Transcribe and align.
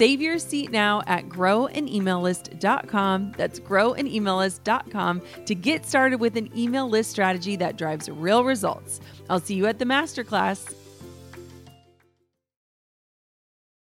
Save 0.00 0.22
your 0.22 0.38
seat 0.38 0.70
now 0.70 1.02
at 1.06 1.28
growanemaillist.com. 1.28 3.34
That's 3.36 3.60
growanemaillist.com 3.60 5.22
to 5.44 5.54
get 5.54 5.84
started 5.84 6.20
with 6.20 6.38
an 6.38 6.58
email 6.58 6.88
list 6.88 7.10
strategy 7.10 7.54
that 7.56 7.76
drives 7.76 8.08
real 8.08 8.42
results. 8.42 8.98
I'll 9.28 9.40
see 9.40 9.56
you 9.56 9.66
at 9.66 9.78
the 9.78 9.84
masterclass. 9.84 10.74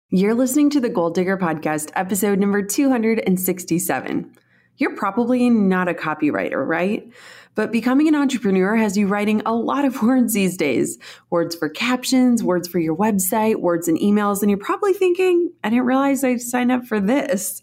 You're 0.09 0.35
listening 0.35 0.69
to 0.71 0.81
the 0.81 0.89
Goal 0.89 1.11
Digger 1.11 1.37
Podcast, 1.37 1.91
episode 1.95 2.39
number 2.39 2.61
267. 2.61 4.35
You're 4.75 4.97
probably 4.97 5.49
not 5.49 5.87
a 5.87 5.93
copywriter, 5.93 6.67
right? 6.67 7.09
But 7.55 7.71
becoming 7.71 8.07
an 8.07 8.15
entrepreneur 8.15 8.75
has 8.75 8.95
you 8.97 9.07
writing 9.07 9.41
a 9.45 9.53
lot 9.53 9.85
of 9.85 10.01
words 10.03 10.33
these 10.33 10.57
days 10.57 10.97
words 11.29 11.55
for 11.55 11.69
captions, 11.69 12.43
words 12.43 12.67
for 12.67 12.79
your 12.79 12.95
website, 12.95 13.57
words 13.57 13.87
in 13.87 13.97
emails. 13.97 14.41
And 14.41 14.49
you're 14.49 14.57
probably 14.57 14.93
thinking, 14.93 15.51
I 15.63 15.69
didn't 15.69 15.85
realize 15.85 16.23
I 16.23 16.37
signed 16.37 16.71
up 16.71 16.85
for 16.85 16.99
this. 16.99 17.61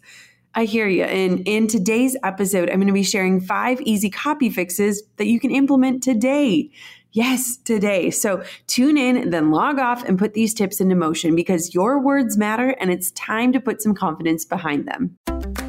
I 0.55 0.65
hear 0.65 0.87
you. 0.87 1.03
And 1.03 1.47
in 1.47 1.67
today's 1.67 2.17
episode, 2.23 2.69
I'm 2.69 2.77
going 2.77 2.87
to 2.87 2.93
be 2.93 3.03
sharing 3.03 3.39
five 3.39 3.79
easy 3.81 4.09
copy 4.09 4.49
fixes 4.49 5.03
that 5.17 5.27
you 5.27 5.39
can 5.39 5.51
implement 5.51 6.01
today. 6.01 6.71
Yes, 7.11 7.57
today. 7.57 8.11
So 8.11 8.43
tune 8.67 8.97
in, 8.97 9.29
then 9.29 9.51
log 9.51 9.79
off 9.79 10.03
and 10.03 10.17
put 10.17 10.33
these 10.33 10.53
tips 10.53 10.79
into 10.79 10.95
motion 10.95 11.35
because 11.35 11.73
your 11.73 11.99
words 11.99 12.37
matter 12.37 12.75
and 12.79 12.91
it's 12.91 13.11
time 13.11 13.51
to 13.53 13.59
put 13.59 13.81
some 13.81 13.95
confidence 13.95 14.45
behind 14.45 14.87
them. 14.87 15.68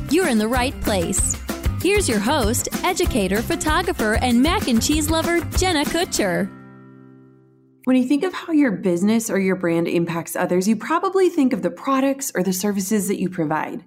you're 0.11 0.27
in 0.27 0.37
the 0.37 0.47
right 0.47 0.79
place. 0.81 1.37
Here's 1.81 2.07
your 2.07 2.19
host, 2.19 2.67
educator, 2.83 3.41
photographer, 3.41 4.15
and 4.15 4.41
mac 4.41 4.67
and 4.67 4.81
cheese 4.81 5.09
lover, 5.09 5.39
Jenna 5.57 5.85
Kutcher. 5.85 6.49
When 7.85 7.95
you 7.95 8.03
think 8.03 8.23
of 8.23 8.33
how 8.33 8.53
your 8.53 8.71
business 8.71 9.29
or 9.29 9.39
your 9.39 9.55
brand 9.55 9.87
impacts 9.87 10.35
others, 10.35 10.67
you 10.67 10.75
probably 10.75 11.29
think 11.29 11.53
of 11.53 11.63
the 11.63 11.71
products 11.71 12.31
or 12.35 12.43
the 12.43 12.53
services 12.53 13.07
that 13.07 13.19
you 13.19 13.29
provide. 13.29 13.83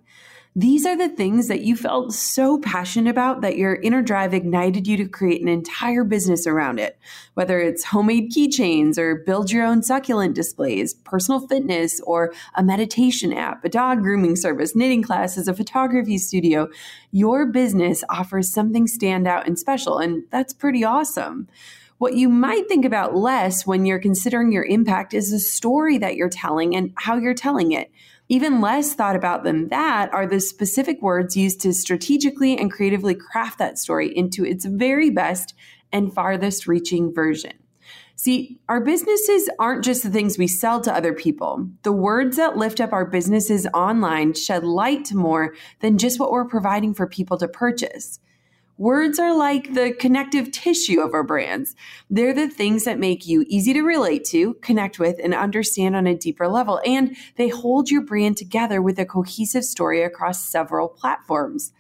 These 0.57 0.87
are 0.87 0.97
the 0.97 1.09
things 1.09 1.49
that 1.49 1.63
you 1.63 1.75
felt 1.75 2.15
so 2.15 2.61
passionate 2.61 3.11
about 3.11 3.41
that 3.41 3.57
your 3.57 3.75
inner 3.75 4.03
drive 4.03 4.33
ignited 4.33 4.87
you 4.87 4.97
to 4.99 5.09
create 5.09 5.43
an 5.43 5.49
entire 5.49 6.05
business 6.05 6.47
around 6.47 6.79
it. 6.79 6.97
Whether 7.35 7.59
it's 7.59 7.83
homemade 7.83 8.31
keychains 8.31 8.97
or 8.97 9.17
build 9.17 9.51
your 9.51 9.65
own 9.65 9.83
succulent 9.83 10.37
displays, 10.37 10.95
personal 10.95 11.49
fitness, 11.49 12.01
or 12.07 12.33
a 12.55 12.63
meditation 12.63 13.33
app, 13.33 13.65
a 13.65 13.69
dog 13.69 14.03
grooming 14.03 14.37
service, 14.37 14.77
knitting 14.77 15.03
classes, 15.03 15.49
a 15.49 15.55
photography 15.55 16.19
studio, 16.19 16.69
your 17.11 17.47
business 17.47 18.05
offers 18.09 18.53
something 18.53 18.87
standout 18.87 19.49
and 19.49 19.59
special, 19.59 19.99
and 19.99 20.23
that's 20.31 20.53
pretty 20.53 20.85
awesome. 20.85 21.49
What 21.99 22.15
you 22.15 22.29
might 22.29 22.69
think 22.69 22.85
about 22.85 23.17
less 23.17 23.67
when 23.67 23.87
you're 23.87 23.99
considering 23.99 24.53
your 24.53 24.65
impact 24.65 25.15
is 25.15 25.33
the 25.33 25.41
story 25.41 25.99
that 25.99 26.15
you're 26.15 26.29
telling 26.29 26.77
and 26.77 26.93
how 26.97 27.17
you're 27.17 27.35
telling 27.35 27.73
it. 27.73 27.91
Even 28.29 28.63
less 28.63 28.95
thought 28.95 29.17
about 29.17 29.45
than 29.45 29.69
that 29.69 30.13
are 30.15 30.27
the 30.27 30.41
specific 30.41 31.03
words 31.03 31.37
used 31.37 31.61
to 31.61 31.75
strategically 31.75 32.57
and 32.57 32.73
creatively 32.73 33.15
craft 33.15 33.59
that 33.59 33.79
story 33.79 34.17
into 34.17 34.45
its 34.45 34.65
very 34.65 35.11
best 35.11 35.55
and 35.93 36.13
farthest 36.13 36.67
reaching 36.67 37.13
version. 37.13 37.53
See, 38.17 38.61
our 38.69 38.81
businesses 38.81 39.51
aren't 39.59 39.85
just 39.85 40.05
the 40.05 40.11
things 40.11 40.39
we 40.39 40.47
sell 40.47 40.81
to 40.83 40.95
other 40.95 41.13
people. 41.13 41.69
The 41.83 41.93
words 41.93 42.37
that 42.37 42.57
lift 42.57 42.81
up 42.81 42.93
our 42.93 43.05
businesses 43.05 43.67
online 43.75 44.35
shed 44.35 44.65
light 44.65 45.05
to 45.07 45.17
more 45.17 45.55
than 45.81 45.99
just 45.99 46.19
what 46.19 46.31
we're 46.31 46.47
providing 46.47 46.95
for 46.95 47.07
people 47.07 47.37
to 47.39 47.49
purchase. 47.49 48.21
Words 48.77 49.21
are 49.21 49.37
like 49.37 49.75
the 49.75 49.93
connective 49.93 50.51
tissue 50.51 51.01
of 51.01 51.15
our 51.15 51.23
brands. 51.23 51.77
They're 52.11 52.35
the 52.35 52.49
things 52.49 52.85
that 52.85 52.99
make 52.99 53.25
you 53.25 53.45
easy 53.47 53.73
to 53.73 53.83
relate 53.83 54.25
to, 54.27 54.55
connect 54.55 54.99
with, 54.99 55.21
and 55.23 55.33
understand 55.33 55.95
on 55.95 56.09
a 56.09 56.17
deeper 56.17 56.49
level. 56.49 56.81
And 56.85 57.17
they 57.37 57.49
hold 57.49 57.89
your 57.89 58.03
brand 58.03 58.37
together 58.37 58.83
with 58.83 58.99
a 58.99 59.07
cohesive 59.07 59.65
story 59.65 60.03
across 60.03 60.43
several 60.43 60.89
platforms. 60.89 61.73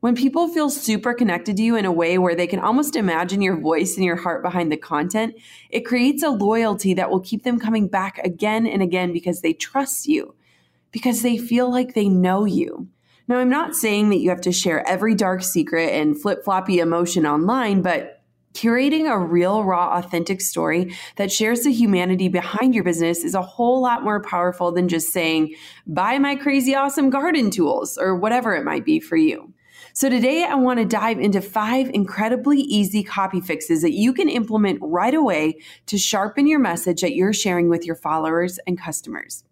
When 0.00 0.16
people 0.16 0.48
feel 0.48 0.70
super 0.70 1.14
connected 1.14 1.56
to 1.56 1.62
you 1.62 1.76
in 1.76 1.84
a 1.84 1.92
way 1.92 2.18
where 2.18 2.34
they 2.34 2.48
can 2.48 2.58
almost 2.58 2.96
imagine 2.96 3.42
your 3.42 3.56
voice 3.56 3.94
and 3.94 4.04
your 4.04 4.16
heart 4.16 4.42
behind 4.42 4.72
the 4.72 4.76
content, 4.76 5.36
it 5.68 5.86
creates 5.86 6.24
a 6.24 6.30
loyalty 6.30 6.94
that 6.94 7.10
will 7.10 7.20
keep 7.20 7.44
them 7.44 7.60
coming 7.60 7.86
back 7.86 8.18
again 8.24 8.66
and 8.66 8.82
again 8.82 9.12
because 9.12 9.42
they 9.42 9.52
trust 9.52 10.08
you, 10.08 10.34
because 10.90 11.22
they 11.22 11.38
feel 11.38 11.70
like 11.70 11.94
they 11.94 12.08
know 12.08 12.44
you. 12.44 12.88
Now, 13.30 13.38
I'm 13.38 13.48
not 13.48 13.76
saying 13.76 14.08
that 14.08 14.18
you 14.18 14.28
have 14.30 14.40
to 14.40 14.50
share 14.50 14.84
every 14.88 15.14
dark 15.14 15.44
secret 15.44 15.90
and 15.90 16.20
flip 16.20 16.42
floppy 16.44 16.80
emotion 16.80 17.24
online, 17.24 17.80
but 17.80 18.24
curating 18.54 19.08
a 19.08 19.16
real, 19.16 19.62
raw, 19.62 19.96
authentic 19.96 20.40
story 20.40 20.96
that 21.14 21.30
shares 21.30 21.60
the 21.60 21.72
humanity 21.72 22.26
behind 22.26 22.74
your 22.74 22.82
business 22.82 23.22
is 23.22 23.36
a 23.36 23.40
whole 23.40 23.80
lot 23.80 24.02
more 24.02 24.20
powerful 24.20 24.72
than 24.72 24.88
just 24.88 25.12
saying, 25.12 25.54
buy 25.86 26.18
my 26.18 26.34
crazy 26.34 26.74
awesome 26.74 27.08
garden 27.08 27.52
tools 27.52 27.96
or 27.96 28.16
whatever 28.16 28.56
it 28.56 28.64
might 28.64 28.84
be 28.84 28.98
for 28.98 29.16
you. 29.16 29.54
So, 29.92 30.08
today 30.08 30.42
I 30.42 30.56
want 30.56 30.80
to 30.80 30.84
dive 30.84 31.20
into 31.20 31.40
five 31.40 31.88
incredibly 31.90 32.58
easy 32.58 33.04
copy 33.04 33.40
fixes 33.40 33.82
that 33.82 33.92
you 33.92 34.12
can 34.12 34.28
implement 34.28 34.80
right 34.82 35.14
away 35.14 35.54
to 35.86 35.98
sharpen 35.98 36.48
your 36.48 36.58
message 36.58 37.00
that 37.02 37.14
you're 37.14 37.32
sharing 37.32 37.68
with 37.68 37.86
your 37.86 37.94
followers 37.94 38.58
and 38.66 38.76
customers. 38.76 39.44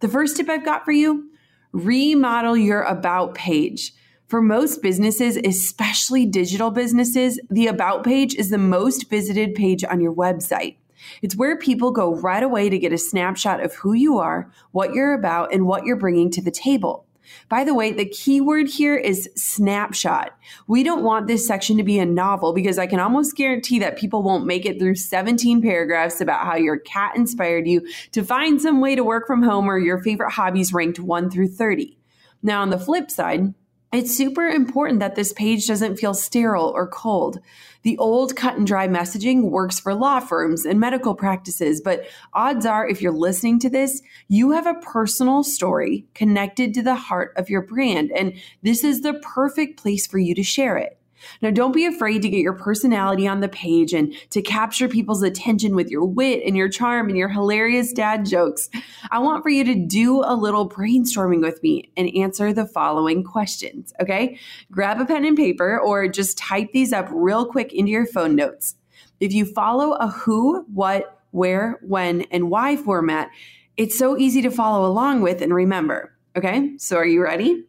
The 0.00 0.08
first 0.08 0.36
tip 0.36 0.50
I've 0.50 0.66
got 0.66 0.84
for 0.84 0.92
you 0.92 1.30
remodel 1.76 2.56
your 2.56 2.82
about 2.82 3.34
page. 3.34 3.92
For 4.28 4.40
most 4.40 4.82
businesses, 4.82 5.36
especially 5.36 6.26
digital 6.26 6.70
businesses, 6.70 7.38
the 7.50 7.68
about 7.68 8.02
page 8.02 8.34
is 8.34 8.50
the 8.50 8.58
most 8.58 9.08
visited 9.10 9.54
page 9.54 9.84
on 9.84 10.00
your 10.00 10.14
website. 10.14 10.76
It's 11.22 11.36
where 11.36 11.56
people 11.56 11.90
go 11.90 12.14
right 12.14 12.42
away 12.42 12.70
to 12.70 12.78
get 12.78 12.92
a 12.92 12.98
snapshot 12.98 13.62
of 13.62 13.74
who 13.74 13.92
you 13.92 14.18
are, 14.18 14.50
what 14.72 14.94
you're 14.94 15.12
about, 15.12 15.52
and 15.52 15.66
what 15.66 15.84
you're 15.84 15.96
bringing 15.96 16.30
to 16.30 16.42
the 16.42 16.50
table. 16.50 17.04
By 17.48 17.64
the 17.64 17.74
way, 17.74 17.92
the 17.92 18.08
key 18.08 18.40
word 18.40 18.68
here 18.68 18.96
is 18.96 19.28
snapshot. 19.36 20.36
We 20.66 20.82
don't 20.82 21.04
want 21.04 21.26
this 21.26 21.46
section 21.46 21.76
to 21.76 21.82
be 21.82 21.98
a 21.98 22.06
novel 22.06 22.52
because 22.52 22.78
I 22.78 22.86
can 22.86 23.00
almost 23.00 23.36
guarantee 23.36 23.78
that 23.80 23.98
people 23.98 24.22
won't 24.22 24.46
make 24.46 24.66
it 24.66 24.78
through 24.78 24.96
17 24.96 25.62
paragraphs 25.62 26.20
about 26.20 26.44
how 26.44 26.56
your 26.56 26.78
cat 26.78 27.16
inspired 27.16 27.66
you 27.66 27.86
to 28.12 28.24
find 28.24 28.60
some 28.60 28.80
way 28.80 28.94
to 28.94 29.04
work 29.04 29.26
from 29.26 29.42
home 29.42 29.68
or 29.68 29.78
your 29.78 30.02
favorite 30.02 30.32
hobbies 30.32 30.72
ranked 30.72 31.00
1 31.00 31.30
through 31.30 31.48
30. 31.48 31.98
Now, 32.42 32.62
on 32.62 32.70
the 32.70 32.78
flip 32.78 33.10
side, 33.10 33.54
It's 33.96 34.14
super 34.14 34.46
important 34.46 35.00
that 35.00 35.14
this 35.14 35.32
page 35.32 35.66
doesn't 35.66 35.96
feel 35.96 36.12
sterile 36.12 36.70
or 36.76 36.86
cold. 36.86 37.38
The 37.80 37.96
old 37.96 38.36
cut 38.36 38.58
and 38.58 38.66
dry 38.66 38.86
messaging 38.88 39.44
works 39.44 39.80
for 39.80 39.94
law 39.94 40.20
firms 40.20 40.66
and 40.66 40.78
medical 40.78 41.14
practices, 41.14 41.80
but 41.80 42.04
odds 42.34 42.66
are, 42.66 42.86
if 42.86 43.00
you're 43.00 43.10
listening 43.10 43.58
to 43.60 43.70
this, 43.70 44.02
you 44.28 44.50
have 44.50 44.66
a 44.66 44.74
personal 44.74 45.42
story 45.42 46.04
connected 46.12 46.74
to 46.74 46.82
the 46.82 46.94
heart 46.94 47.32
of 47.38 47.48
your 47.48 47.62
brand, 47.62 48.12
and 48.12 48.34
this 48.62 48.84
is 48.84 49.00
the 49.00 49.14
perfect 49.14 49.80
place 49.80 50.06
for 50.06 50.18
you 50.18 50.34
to 50.34 50.42
share 50.42 50.76
it. 50.76 50.95
Now, 51.42 51.50
don't 51.50 51.72
be 51.72 51.86
afraid 51.86 52.22
to 52.22 52.28
get 52.28 52.40
your 52.40 52.52
personality 52.52 53.26
on 53.26 53.40
the 53.40 53.48
page 53.48 53.92
and 53.92 54.14
to 54.30 54.42
capture 54.42 54.88
people's 54.88 55.22
attention 55.22 55.74
with 55.74 55.90
your 55.90 56.04
wit 56.04 56.42
and 56.44 56.56
your 56.56 56.68
charm 56.68 57.08
and 57.08 57.16
your 57.16 57.28
hilarious 57.28 57.92
dad 57.92 58.24
jokes. 58.24 58.68
I 59.10 59.18
want 59.18 59.42
for 59.42 59.48
you 59.48 59.64
to 59.64 59.74
do 59.74 60.22
a 60.24 60.34
little 60.34 60.68
brainstorming 60.68 61.40
with 61.40 61.62
me 61.62 61.90
and 61.96 62.14
answer 62.16 62.52
the 62.52 62.66
following 62.66 63.24
questions, 63.24 63.92
okay? 64.00 64.38
Grab 64.70 65.00
a 65.00 65.06
pen 65.06 65.24
and 65.24 65.36
paper 65.36 65.78
or 65.78 66.08
just 66.08 66.38
type 66.38 66.72
these 66.72 66.92
up 66.92 67.08
real 67.12 67.46
quick 67.46 67.72
into 67.72 67.90
your 67.90 68.06
phone 68.06 68.36
notes. 68.36 68.74
If 69.20 69.32
you 69.32 69.44
follow 69.44 69.92
a 69.92 70.08
who, 70.08 70.64
what, 70.72 71.20
where, 71.30 71.78
when, 71.82 72.22
and 72.30 72.50
why 72.50 72.76
format, 72.76 73.30
it's 73.76 73.98
so 73.98 74.16
easy 74.16 74.42
to 74.42 74.50
follow 74.50 74.86
along 74.86 75.22
with 75.22 75.42
and 75.42 75.54
remember. 75.54 76.12
Okay, 76.34 76.76
so 76.78 76.96
are 76.96 77.06
you 77.06 77.22
ready? 77.22 77.64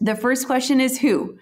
The 0.00 0.14
first 0.14 0.46
question 0.46 0.80
is 0.80 0.98
who? 0.98 1.38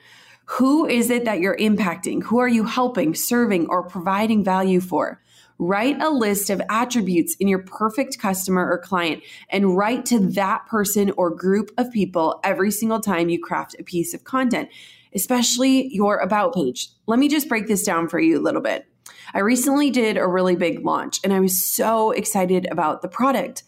Who 0.46 0.86
is 0.86 1.10
it 1.10 1.24
that 1.24 1.40
you're 1.40 1.56
impacting? 1.56 2.22
Who 2.22 2.38
are 2.38 2.48
you 2.48 2.64
helping, 2.64 3.14
serving, 3.14 3.66
or 3.68 3.82
providing 3.82 4.44
value 4.44 4.80
for? 4.80 5.22
Write 5.58 6.02
a 6.02 6.10
list 6.10 6.50
of 6.50 6.60
attributes 6.68 7.36
in 7.36 7.48
your 7.48 7.60
perfect 7.60 8.18
customer 8.18 8.68
or 8.68 8.78
client 8.78 9.22
and 9.48 9.76
write 9.76 10.04
to 10.06 10.18
that 10.18 10.66
person 10.66 11.12
or 11.16 11.30
group 11.30 11.70
of 11.78 11.92
people 11.92 12.40
every 12.42 12.70
single 12.70 13.00
time 13.00 13.28
you 13.28 13.40
craft 13.40 13.76
a 13.78 13.84
piece 13.84 14.14
of 14.14 14.24
content, 14.24 14.68
especially 15.14 15.94
your 15.94 16.18
about 16.18 16.54
page. 16.54 16.88
Let 17.06 17.18
me 17.18 17.28
just 17.28 17.48
break 17.48 17.68
this 17.68 17.84
down 17.84 18.08
for 18.08 18.18
you 18.18 18.38
a 18.38 18.42
little 18.42 18.60
bit. 18.60 18.86
I 19.32 19.40
recently 19.40 19.90
did 19.90 20.16
a 20.16 20.26
really 20.26 20.56
big 20.56 20.84
launch 20.84 21.20
and 21.22 21.32
I 21.32 21.40
was 21.40 21.64
so 21.64 22.10
excited 22.10 22.66
about 22.70 23.00
the 23.00 23.08
product. 23.08 23.62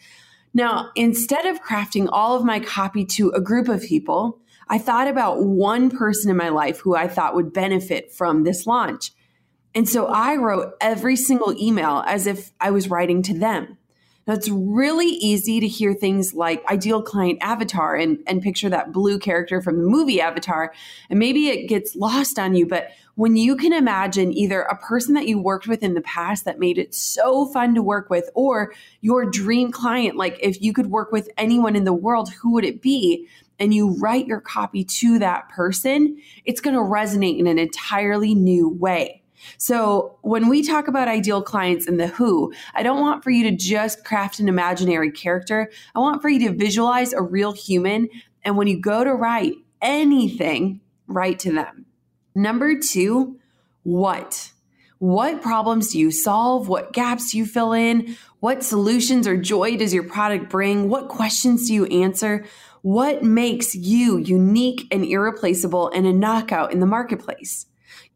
Now, 0.55 0.90
instead 0.96 1.46
of 1.46 1.62
crafting 1.62 2.08
all 2.11 2.37
of 2.37 2.44
my 2.44 2.61
copy 2.61 3.05
to 3.05 3.31
a 3.31 3.40
group 3.40 3.69
of 3.69 3.82
people, 3.82 4.40
I 4.68 4.78
thought 4.78 5.08
about 5.08 5.42
one 5.42 5.90
person 5.90 6.30
in 6.30 6.36
my 6.36 6.48
life 6.48 6.80
who 6.80 6.96
I 6.96 7.08
thought 7.08 7.34
would 7.34 7.52
benefit 7.52 8.12
from 8.12 8.44
this 8.44 8.66
launch. 8.66 9.12
And 9.74 9.88
so 9.88 10.06
I 10.06 10.36
wrote 10.36 10.74
every 10.80 11.16
single 11.16 11.54
email 11.60 12.02
as 12.06 12.26
if 12.26 12.52
I 12.60 12.70
was 12.70 12.88
writing 12.88 13.22
to 13.22 13.38
them. 13.38 13.78
Now 14.26 14.34
it's 14.34 14.48
really 14.48 15.06
easy 15.06 15.60
to 15.60 15.68
hear 15.68 15.94
things 15.94 16.34
like 16.34 16.68
ideal 16.68 17.00
client 17.00 17.38
avatar 17.42 17.94
and, 17.94 18.18
and 18.26 18.42
picture 18.42 18.68
that 18.68 18.92
blue 18.92 19.20
character 19.20 19.62
from 19.62 19.78
the 19.78 19.88
movie 19.88 20.20
Avatar, 20.20 20.72
and 21.08 21.19
maybe 21.19 21.48
it 21.48 21.69
gets 21.69 21.94
lost 21.94 22.36
on 22.36 22.56
you. 22.56 22.66
But 22.66 22.90
when 23.14 23.36
you 23.36 23.54
can 23.54 23.72
imagine 23.72 24.32
either 24.32 24.62
a 24.62 24.76
person 24.76 25.14
that 25.14 25.28
you 25.28 25.38
worked 25.40 25.69
with 25.69 25.82
in 25.82 25.94
the 25.94 26.00
past 26.00 26.44
that 26.44 26.58
made 26.58 26.76
it 26.76 26.92
so 26.92 27.46
fun 27.46 27.74
to 27.76 27.82
work 27.82 28.10
with, 28.10 28.28
or 28.34 28.74
your 29.00 29.30
dream 29.30 29.70
client, 29.70 30.16
like 30.16 30.36
if 30.40 30.60
you 30.60 30.72
could 30.72 30.86
work 30.86 31.12
with 31.12 31.30
anyone 31.38 31.76
in 31.76 31.84
the 31.84 31.92
world, 31.92 32.32
who 32.32 32.52
would 32.52 32.64
it 32.64 32.82
be? 32.82 33.28
And 33.58 33.73
you 33.73 33.97
write 33.99 34.26
your 34.26 34.41
copy 34.41 34.85
to 34.85 35.19
that 35.19 35.49
person, 35.49 36.19
it's 36.44 36.61
going 36.61 36.75
to 36.75 36.82
resonate 36.82 37.38
in 37.38 37.47
an 37.47 37.58
entirely 37.58 38.35
new 38.35 38.69
way. 38.69 39.23
So, 39.58 40.19
when 40.23 40.49
we 40.49 40.62
talk 40.62 40.88
about 40.88 41.08
ideal 41.08 41.43
clients 41.43 41.87
and 41.87 42.00
the 42.00 42.06
who, 42.08 42.53
I 42.75 42.82
don't 42.82 43.00
want 43.00 43.23
for 43.23 43.31
you 43.31 43.49
to 43.50 43.56
just 43.56 44.05
craft 44.05 44.41
an 44.41 44.49
imaginary 44.49 45.11
character. 45.11 45.70
I 45.94 45.99
want 46.00 46.23
for 46.23 46.29
you 46.29 46.49
to 46.49 46.55
visualize 46.55 47.12
a 47.12 47.23
real 47.23 47.53
human. 47.53 48.08
And 48.44 48.56
when 48.56 48.67
you 48.67 48.81
go 48.81 49.05
to 49.05 49.14
write 49.14 49.55
anything, 49.82 50.81
write 51.06 51.38
to 51.41 51.53
them. 51.53 51.87
Number 52.35 52.79
two, 52.79 53.38
what? 53.82 54.53
What 54.98 55.43
problems 55.43 55.93
do 55.93 55.98
you 55.98 56.10
solve? 56.10 56.69
What 56.69 56.94
gaps 56.94 57.32
do 57.32 57.38
you 57.38 57.44
fill 57.44 57.72
in? 57.72 58.16
What 58.40 58.62
solutions 58.62 59.26
or 59.26 59.37
joy 59.37 59.76
does 59.76 59.93
your 59.93 60.04
product 60.04 60.48
bring? 60.48 60.88
What 60.88 61.08
questions 61.08 61.69
do 61.69 61.75
you 61.75 61.84
answer? 61.87 62.46
What 62.81 63.22
makes 63.22 63.75
you 63.75 64.16
unique 64.16 64.87
and 64.90 65.04
irreplaceable 65.04 65.90
and 65.90 66.06
a 66.06 66.12
knockout 66.12 66.72
in 66.72 66.81
the 66.81 66.87
marketplace? 66.87 67.66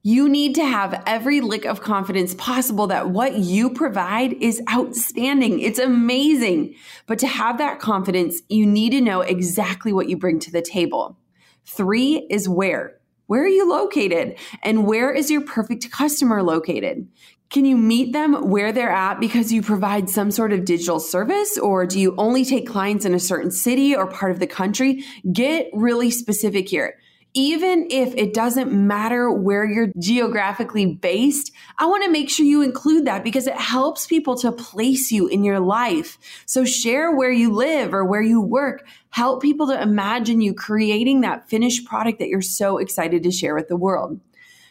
You 0.03 0.31
need 0.31 0.55
to 0.55 0.65
have 0.65 1.03
every 1.07 1.43
lick 1.43 1.67
of 1.67 1.83
confidence 1.83 2.35
possible 2.37 2.87
that 2.87 3.11
what 3.11 3.35
you 3.37 3.69
provide 3.69 4.33
is 4.35 4.63
outstanding. 4.73 5.61
It's 5.61 5.79
amazing. 5.79 6.75
But 7.07 7.19
to 7.19 7.27
have 7.27 7.59
that 7.59 7.81
confidence, 7.81 8.41
you 8.49 8.65
need 8.65 8.91
to 8.91 9.03
know 9.03 9.21
exactly 9.21 9.93
what 9.93 10.09
you 10.09 10.17
bring 10.17 10.39
to 10.41 10.51
the 10.51 10.63
table. 10.63 11.19
Three 11.67 12.27
is 12.31 12.49
where. 12.49 13.00
Where 13.31 13.45
are 13.45 13.49
you 13.49 13.71
located? 13.71 14.41
And 14.61 14.89
where 14.89 15.13
is 15.13 15.31
your 15.31 15.43
perfect 15.43 15.89
customer 15.93 16.43
located? 16.43 17.07
Can 17.49 17.65
you 17.65 17.77
meet 17.77 18.13
them 18.13 18.51
where 18.51 18.73
they're 18.73 18.91
at 18.91 19.21
because 19.21 19.53
you 19.53 19.63
provide 19.63 20.11
some 20.11 20.33
sort 20.33 20.53
of 20.53 20.65
digital 20.65 20.99
service 20.99 21.57
or 21.57 21.87
do 21.87 22.01
you 22.01 22.17
only 22.19 22.45
take 22.45 22.67
clients 22.67 23.05
in 23.05 23.15
a 23.15 23.21
certain 23.21 23.53
city 23.53 23.95
or 23.95 24.09
part 24.09 24.33
of 24.33 24.41
the 24.41 24.49
country? 24.49 25.05
Get 25.33 25.69
really 25.73 26.11
specific 26.11 26.69
here. 26.69 26.99
Even 27.33 27.87
if 27.91 28.15
it 28.17 28.35
doesn't 28.35 28.73
matter 28.73 29.31
where 29.31 29.65
you're 29.65 29.93
geographically 29.99 30.87
based, 30.95 31.53
I 31.79 31.87
want 31.87 32.03
to 32.05 32.11
make 32.11 32.29
sure 32.29 32.45
you 32.45 32.63
include 32.63 33.05
that 33.05 33.23
because 33.23 33.47
it 33.47 33.55
helps 33.55 34.07
people 34.07 34.37
to 34.39 34.51
place 34.51 35.13
you 35.13 35.29
in 35.29 35.45
your 35.45 35.61
life. 35.61 36.19
So 36.47 36.65
share 36.65 37.15
where 37.15 37.31
you 37.31 37.53
live 37.53 37.95
or 37.95 38.05
where 38.05 38.23
you 38.23 38.41
work. 38.41 38.85
Help 39.11 39.43
people 39.43 39.69
to 39.69 39.81
imagine 39.81 40.41
you 40.41 40.55
creating 40.55 41.21
that 41.21 41.49
finished 41.49 41.87
product 41.87 42.19
that 42.19 42.29
you're 42.29 42.43
so 42.43 42.79
excited 42.79 43.23
to 43.23 43.31
share 43.31 43.55
with 43.55 43.69
the 43.69 43.77
world. 43.77 44.21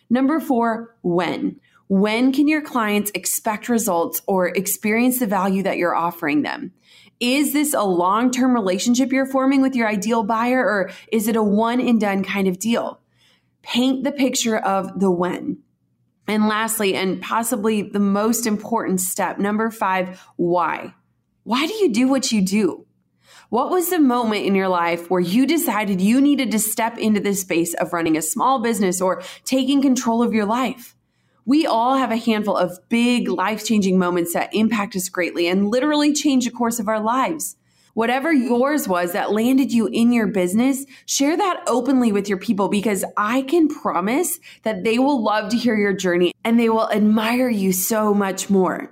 Number 0.09 0.39
four, 0.41 0.95
when. 1.01 1.61
When 1.87 2.31
can 2.33 2.47
your 2.47 2.61
clients 2.61 3.09
expect 3.15 3.69
results 3.69 4.21
or 4.27 4.49
experience 4.49 5.19
the 5.19 5.27
value 5.27 5.63
that 5.63 5.77
you're 5.77 5.95
offering 5.95 6.43
them? 6.43 6.73
Is 7.19 7.51
this 7.51 7.73
a 7.73 7.83
long 7.83 8.31
term 8.31 8.53
relationship 8.53 9.11
you're 9.11 9.25
forming 9.25 9.61
with 9.61 9.75
your 9.75 9.87
ideal 9.87 10.23
buyer, 10.23 10.63
or 10.63 10.91
is 11.11 11.27
it 11.27 11.35
a 11.35 11.43
one 11.43 11.81
and 11.81 11.99
done 11.99 12.23
kind 12.23 12.47
of 12.47 12.59
deal? 12.59 13.01
Paint 13.61 14.03
the 14.03 14.11
picture 14.11 14.57
of 14.57 14.99
the 14.99 15.11
when. 15.11 15.59
And 16.27 16.47
lastly, 16.47 16.95
and 16.95 17.21
possibly 17.21 17.81
the 17.81 17.99
most 17.99 18.45
important 18.45 19.01
step, 19.01 19.39
number 19.39 19.69
five, 19.71 20.21
why? 20.35 20.93
Why 21.43 21.65
do 21.65 21.73
you 21.73 21.91
do 21.91 22.07
what 22.07 22.31
you 22.31 22.41
do? 22.41 22.85
What 23.49 23.71
was 23.71 23.89
the 23.89 23.99
moment 23.99 24.45
in 24.45 24.53
your 24.53 24.67
life 24.67 25.09
where 25.09 25.19
you 25.19 25.47
decided 25.47 25.99
you 25.99 26.21
needed 26.21 26.51
to 26.51 26.59
step 26.59 26.99
into 26.99 27.19
this 27.19 27.41
space 27.41 27.73
of 27.73 27.93
running 27.93 28.15
a 28.15 28.21
small 28.21 28.61
business 28.61 29.01
or 29.01 29.23
taking 29.43 29.81
control 29.81 30.21
of 30.21 30.33
your 30.33 30.45
life? 30.45 30.95
We 31.49 31.65
all 31.65 31.95
have 31.95 32.11
a 32.11 32.15
handful 32.15 32.55
of 32.55 32.77
big 32.89 33.27
life 33.27 33.65
changing 33.65 33.97
moments 33.97 34.33
that 34.33 34.53
impact 34.53 34.95
us 34.95 35.09
greatly 35.09 35.47
and 35.47 35.67
literally 35.67 36.13
change 36.13 36.45
the 36.45 36.51
course 36.51 36.77
of 36.77 36.87
our 36.87 36.99
lives. 36.99 37.55
Whatever 37.95 38.31
yours 38.31 38.87
was 38.87 39.13
that 39.13 39.31
landed 39.31 39.71
you 39.71 39.87
in 39.87 40.13
your 40.13 40.27
business, 40.27 40.85
share 41.07 41.35
that 41.35 41.63
openly 41.65 42.11
with 42.11 42.29
your 42.29 42.37
people 42.37 42.69
because 42.69 43.03
I 43.17 43.41
can 43.41 43.67
promise 43.67 44.39
that 44.61 44.83
they 44.83 44.99
will 44.99 45.23
love 45.23 45.49
to 45.49 45.57
hear 45.57 45.75
your 45.75 45.91
journey 45.91 46.33
and 46.43 46.59
they 46.59 46.69
will 46.69 46.87
admire 46.91 47.49
you 47.49 47.73
so 47.73 48.13
much 48.13 48.51
more. 48.51 48.91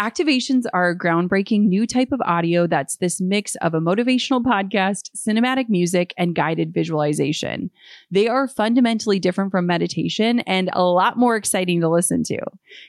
Activations 0.00 0.64
are 0.72 0.90
a 0.90 0.96
groundbreaking 0.96 1.66
new 1.66 1.84
type 1.84 2.12
of 2.12 2.20
audio 2.24 2.68
that's 2.68 2.98
this 2.98 3.20
mix 3.20 3.56
of 3.56 3.74
a 3.74 3.80
motivational 3.80 4.40
podcast, 4.40 5.10
cinematic 5.16 5.68
music, 5.68 6.14
and 6.16 6.36
guided 6.36 6.72
visualization. 6.72 7.68
They 8.08 8.28
are 8.28 8.46
fundamentally 8.46 9.18
different 9.18 9.50
from 9.50 9.66
meditation 9.66 10.38
and 10.40 10.70
a 10.72 10.84
lot 10.84 11.16
more 11.16 11.34
exciting 11.34 11.80
to 11.80 11.88
listen 11.88 12.22
to. 12.24 12.38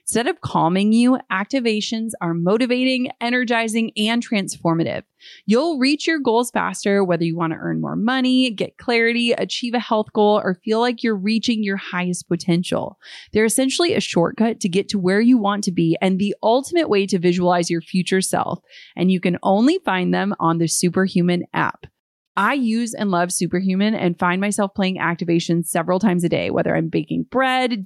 Instead 0.04 0.28
of 0.28 0.42
calming 0.42 0.94
you, 0.94 1.18
activations 1.32 2.12
are 2.22 2.36
motivating, 2.36 3.10
energizing, 3.20 3.92
and 3.98 4.24
transformative. 4.24 5.01
You'll 5.46 5.80
reach 5.80 6.08
your 6.08 6.20
goals 6.20 6.51
faster, 6.51 7.04
whether 7.04 7.24
you 7.24 7.36
want 7.36 7.54
to 7.54 7.60
earn 7.60 7.82
more 7.82 7.96
money, 7.96 8.51
get 8.51 8.78
clarity, 8.78 9.32
achieve 9.32 9.74
a 9.74 9.80
health 9.80 10.13
goal, 10.13 10.39
or 10.44 10.60
feel 10.63 10.80
like 10.80 11.04
you're 11.04 11.16
reaching 11.16 11.63
your 11.63 11.78
highest 11.78 12.28
potential. 12.28 13.00
They're 13.34 13.46
essentially 13.46 13.96
a 13.96 14.00
shortcut 14.00 14.60
to 14.62 14.70
get 14.70 14.88
to 14.89 15.00
where 15.00 15.22
you 15.22 15.38
want 15.38 15.63
to 15.66 15.72
be 15.72 15.98
and 16.01 16.20
the 16.20 16.36
ultimate 16.42 16.88
way 16.89 16.99
to 17.08 17.20
visualize 17.20 17.70
your 17.70 17.82
future 17.82 18.22
self. 18.22 18.60
And 18.96 19.12
you 19.12 19.20
can 19.20 19.38
only 19.44 19.79
find 19.86 20.13
them 20.13 20.34
on 20.39 20.58
the 20.58 20.68
Superhuman 20.68 21.44
app. 21.53 21.86
I 22.36 22.53
use 22.53 22.94
and 22.94 23.12
love 23.12 23.34
Superhuman 23.34 23.96
and 23.96 24.18
find 24.18 24.39
myself 24.39 24.74
playing 24.74 24.98
activations 24.98 25.65
several 25.65 26.00
times 26.00 26.24
a 26.24 26.29
day, 26.29 26.51
whether 26.51 26.75
I'm 26.75 26.88
baking 26.88 27.25
bread, 27.29 27.86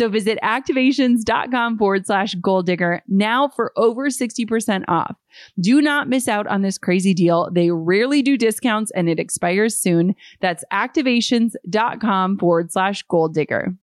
visit 0.09 0.39
activations.com 0.43 1.77
forward 1.77 2.05
slash 2.05 2.35
goal 2.35 2.61
digger 2.63 3.01
now 3.07 3.47
for 3.47 3.71
over 3.75 4.09
60% 4.09 4.83
off. 4.87 5.15
Do 5.59 5.81
not 5.81 6.09
miss 6.09 6.27
out 6.27 6.47
on 6.47 6.61
this 6.61 6.77
crazy 6.77 7.13
deal. 7.13 7.49
They 7.51 7.71
rarely 7.71 8.21
do 8.21 8.37
discounts 8.37 8.91
and 8.91 9.09
it 9.09 9.19
expires 9.19 9.77
soon. 9.77 10.15
That's 10.39 10.63
activations.com 10.71 12.37
forward 12.37 12.71
slash 12.71 13.03
goal 13.03 13.29
digger. 13.29 13.75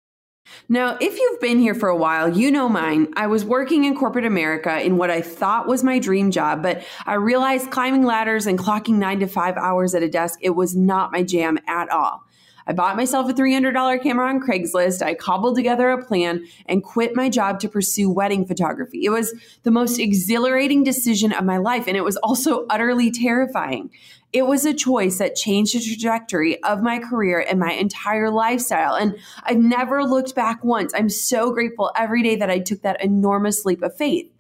Now, 0.69 0.97
if 1.01 1.19
you've 1.19 1.41
been 1.41 1.59
here 1.59 1.75
for 1.75 1.89
a 1.89 1.97
while, 1.97 2.37
you 2.37 2.51
know 2.51 2.69
mine. 2.69 3.13
I 3.17 3.27
was 3.27 3.45
working 3.45 3.85
in 3.85 3.97
corporate 3.97 4.25
America 4.25 4.81
in 4.81 4.97
what 4.97 5.11
I 5.11 5.21
thought 5.21 5.67
was 5.67 5.83
my 5.83 5.99
dream 5.99 6.31
job, 6.31 6.63
but 6.63 6.85
I 7.05 7.15
realized 7.15 7.71
climbing 7.71 8.05
ladders 8.05 8.47
and 8.47 8.59
clocking 8.59 8.99
nine 8.99 9.21
to 9.21 9.27
five 9.27 9.57
hours 9.57 9.95
at 9.95 10.03
a 10.03 10.09
desk, 10.09 10.39
it 10.43 10.51
was 10.51 10.77
not 10.77 11.13
my 11.13 11.23
jam 11.23 11.59
at 11.67 11.91
all. 11.91 12.23
I 12.67 12.73
bought 12.73 12.97
myself 12.97 13.31
a 13.31 13.33
$300 13.33 14.03
camera 14.03 14.29
on 14.29 14.41
Craigslist. 14.41 15.03
I 15.03 15.15
cobbled 15.15 15.57
together 15.57 15.91
a 15.91 16.05
plan 16.05 16.47
and 16.67 16.83
quit 16.83 17.15
my 17.15 17.29
job 17.29 17.61
to 17.61 17.69
pursue 17.69 18.11
wedding 18.11 18.45
photography. 18.45 19.05
It 19.05 19.11
was 19.11 19.33
the 19.63 19.71
most 19.71 19.99
exhilarating 19.99 20.83
decision 20.83 21.33
of 21.33 21.45
my 21.45 21.59
life, 21.59 21.87
and 21.87 21.97
it 21.97 22.05
was 22.05 22.17
also 22.17 22.67
utterly 22.69 23.11
terrifying. 23.11 23.91
It 24.33 24.47
was 24.47 24.67
a 24.67 24.75
choice 24.75 25.19
that 25.19 25.37
changed 25.37 25.75
the 25.75 25.81
trajectory 25.81 26.63
of 26.65 26.83
my 26.83 26.99
career 26.99 27.45
and 27.49 27.61
my 27.61 27.73
entire 27.73 28.31
lifestyle. 28.31 28.95
And 28.95 29.17
I've 29.45 29.59
never 29.59 30.05
looked 30.05 30.35
back 30.35 30.65
once. 30.65 30.93
I'm 30.95 31.09
so 31.09 31.53
grateful 31.53 31.93
every 31.97 32.23
day 32.23 32.37
that 32.37 32.51
I 32.51 32.59
took 32.59 32.83
that 32.83 33.03
enormous 33.03 33.65
leap 33.65 33.83
of 33.83 33.97
faith. 33.97 34.31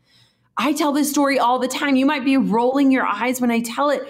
I 0.58 0.72
tell 0.72 0.92
this 0.92 1.10
story 1.10 1.38
all 1.38 1.58
the 1.58 1.68
time. 1.68 1.96
You 1.96 2.06
might 2.06 2.24
be 2.24 2.36
rolling 2.36 2.90
your 2.90 3.06
eyes 3.06 3.40
when 3.40 3.50
I 3.50 3.60
tell 3.60 3.90
it, 3.90 4.02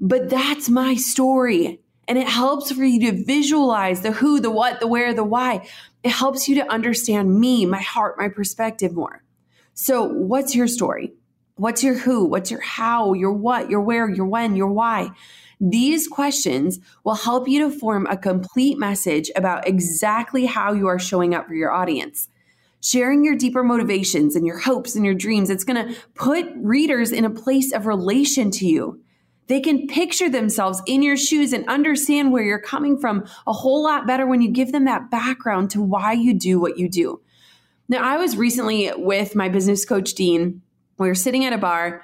but 0.00 0.28
that's 0.28 0.68
my 0.68 0.94
story. 0.94 1.80
And 2.10 2.18
it 2.18 2.26
helps 2.26 2.72
for 2.72 2.82
you 2.82 3.12
to 3.12 3.24
visualize 3.24 4.00
the 4.00 4.10
who, 4.10 4.40
the 4.40 4.50
what, 4.50 4.80
the 4.80 4.88
where, 4.88 5.14
the 5.14 5.22
why. 5.22 5.68
It 6.02 6.10
helps 6.10 6.48
you 6.48 6.56
to 6.56 6.68
understand 6.68 7.38
me, 7.38 7.66
my 7.66 7.80
heart, 7.80 8.18
my 8.18 8.28
perspective 8.28 8.94
more. 8.94 9.22
So, 9.74 10.06
what's 10.06 10.52
your 10.56 10.66
story? 10.66 11.12
What's 11.54 11.84
your 11.84 11.94
who? 11.94 12.24
What's 12.24 12.50
your 12.50 12.62
how? 12.62 13.12
Your 13.12 13.30
what? 13.30 13.70
Your 13.70 13.80
where? 13.80 14.10
Your 14.10 14.26
when? 14.26 14.56
Your 14.56 14.72
why? 14.72 15.10
These 15.60 16.08
questions 16.08 16.80
will 17.04 17.14
help 17.14 17.46
you 17.46 17.60
to 17.60 17.78
form 17.78 18.08
a 18.10 18.16
complete 18.16 18.76
message 18.76 19.30
about 19.36 19.68
exactly 19.68 20.46
how 20.46 20.72
you 20.72 20.88
are 20.88 20.98
showing 20.98 21.32
up 21.32 21.46
for 21.46 21.54
your 21.54 21.70
audience. 21.70 22.26
Sharing 22.80 23.24
your 23.24 23.36
deeper 23.36 23.62
motivations 23.62 24.34
and 24.34 24.44
your 24.44 24.58
hopes 24.58 24.96
and 24.96 25.04
your 25.04 25.14
dreams, 25.14 25.48
it's 25.48 25.62
going 25.62 25.86
to 25.86 25.94
put 26.16 26.50
readers 26.56 27.12
in 27.12 27.24
a 27.24 27.30
place 27.30 27.72
of 27.72 27.86
relation 27.86 28.50
to 28.50 28.66
you. 28.66 29.00
They 29.50 29.60
can 29.60 29.88
picture 29.88 30.30
themselves 30.30 30.80
in 30.86 31.02
your 31.02 31.16
shoes 31.16 31.52
and 31.52 31.68
understand 31.68 32.30
where 32.30 32.44
you're 32.44 32.60
coming 32.60 32.96
from 32.96 33.26
a 33.48 33.52
whole 33.52 33.82
lot 33.82 34.06
better 34.06 34.24
when 34.24 34.40
you 34.42 34.48
give 34.48 34.70
them 34.70 34.84
that 34.84 35.10
background 35.10 35.72
to 35.72 35.82
why 35.82 36.12
you 36.12 36.34
do 36.34 36.60
what 36.60 36.78
you 36.78 36.88
do. 36.88 37.20
Now, 37.88 37.98
I 38.04 38.16
was 38.16 38.36
recently 38.36 38.92
with 38.96 39.34
my 39.34 39.48
business 39.48 39.84
coach, 39.84 40.14
Dean. 40.14 40.62
We 40.98 41.08
were 41.08 41.16
sitting 41.16 41.44
at 41.44 41.52
a 41.52 41.58
bar 41.58 42.02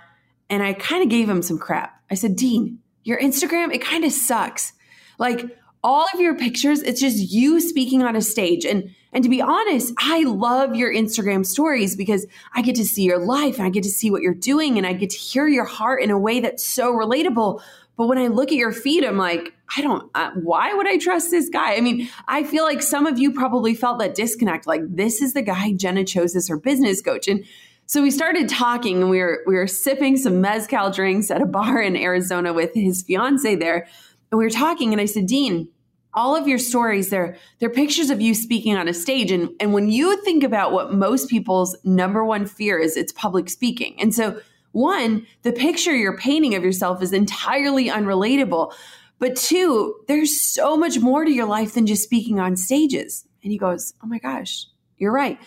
and 0.51 0.61
I 0.61 0.73
kind 0.73 1.05
of 1.05 1.09
gave 1.09 1.31
him 1.31 1.41
some 1.41 1.57
crap. 1.57 2.03
I 2.11 2.17
said, 2.17 2.35
Dean, 2.35 2.81
your 3.05 3.21
Instagram, 3.21 3.73
it 3.73 3.81
kind 3.81 4.05
of 4.05 4.11
sucks. 4.11 4.73
Like 5.17 5.45
all 5.85 6.07
of 6.13 6.19
your 6.19 6.37
pictures, 6.37 6.83
it's 6.83 7.01
just 7.01 7.31
you 7.33 7.61
speaking 7.61 8.03
on 8.03 8.17
a 8.17 8.23
stage. 8.23 8.65
And 8.65 8.91
and 9.17 9.23
to 9.23 9.31
be 9.31 9.41
honest, 9.41 9.95
I 9.97 10.25
love 10.25 10.77
your 10.77 10.93
Instagram 10.93 11.47
stories 11.47 11.97
because 11.97 12.27
I 12.55 12.61
get 12.61 12.77
to 12.77 12.85
see 12.85 13.05
your 13.05 13.19
life 13.19 13.57
and 13.57 13.67
I 13.67 13.71
get 13.71 13.83
to 13.85 13.89
see 13.89 14.11
what 14.11 14.21
you're 14.21 14.35
doing 14.35 14.77
and 14.77 14.87
I 14.87 14.93
get 14.93 15.09
to 15.09 15.17
hear 15.17 15.49
your 15.49 15.65
heart 15.65 16.03
in 16.03 16.11
a 16.11 16.19
way 16.19 16.41
that's 16.41 16.69
so 16.69 16.93
relatable. 16.93 17.63
But 17.97 18.09
when 18.09 18.19
I 18.19 18.27
look 18.27 18.49
at 18.49 18.57
your 18.57 18.73
feed, 18.73 19.05
I'm 19.05 19.17
like, 19.17 19.55
I 19.75 19.81
don't, 19.81 20.11
uh, 20.15 20.33
why 20.35 20.75
would 20.75 20.87
I 20.87 20.99
trust 20.99 21.31
this 21.31 21.49
guy? 21.49 21.77
I 21.77 21.81
mean, 21.81 22.11
I 22.29 22.45
feel 22.45 22.65
like 22.65 22.83
some 22.83 23.07
of 23.07 23.19
you 23.19 23.33
probably 23.33 23.75
felt 23.75 24.01
that 24.01 24.15
disconnect. 24.15 24.67
Like, 24.67 24.83
this 24.87 25.23
is 25.23 25.33
the 25.33 25.41
guy 25.41 25.73
Jenna 25.73 26.05
chose 26.05 26.37
as 26.37 26.49
her 26.49 26.59
business 26.59 27.01
coach. 27.01 27.27
And 27.27 27.43
so 27.87 28.03
we 28.03 28.11
started 28.11 28.51
talking 28.51 29.01
and 29.01 29.09
we 29.09 29.21
were, 29.21 29.43
we 29.47 29.55
were 29.55 29.67
sipping 29.67 30.19
some 30.19 30.43
Mezcal 30.43 30.91
drinks 30.91 31.31
at 31.31 31.41
a 31.41 31.47
bar 31.47 31.81
in 31.81 31.97
Arizona 31.97 32.53
with 32.53 32.75
his 32.75 33.03
fiance 33.03 33.55
there. 33.55 33.89
And 34.31 34.39
we 34.39 34.45
were 34.45 34.51
talking 34.51 34.93
and 34.93 35.01
I 35.01 35.07
said, 35.07 35.27
Dean, 35.27 35.69
all 36.17 36.35
of 36.35 36.49
your 36.49 36.59
stories 36.59 37.11
they're 37.11 37.37
they're 37.59 37.71
pictures 37.71 38.11
of 38.11 38.21
you 38.21 38.35
speaking 38.35 38.77
on 38.77 38.89
a 38.89 38.95
stage. 38.95 39.31
And 39.31 39.51
and 39.61 39.73
when 39.73 39.91
you 39.91 40.21
think 40.25 40.43
about 40.43 40.73
what 40.73 40.93
most 40.93 41.29
people's 41.29 41.77
number 41.85 42.25
one 42.25 42.47
fear 42.47 42.79
is 42.79 42.97
it's 42.97 43.13
public 43.13 43.51
speaking. 43.51 43.95
And 44.01 44.15
so 44.15 44.41
one 44.73 45.27
the 45.43 45.53
picture 45.53 45.95
you're 45.95 46.17
painting 46.17 46.55
of 46.55 46.65
yourself 46.65 47.03
is 47.03 47.13
entirely 47.13 47.89
unrelatable. 47.89 48.73
But 49.19 49.37
two 49.37 49.95
there's 50.09 50.41
so 50.41 50.77
much 50.77 50.99
more 50.99 51.25
to 51.25 51.31
your 51.31 51.47
life 51.47 51.75
than 51.75 51.87
just 51.87 52.03
speaking 52.03 52.41
on 52.41 52.57
stages. 52.57 53.25
And 53.43 53.53
he 53.53 53.59
goes 53.59 53.95
oh 54.03 54.07
my 54.07 54.19
gosh 54.19 54.67
you're 54.99 55.13
right. 55.13 55.39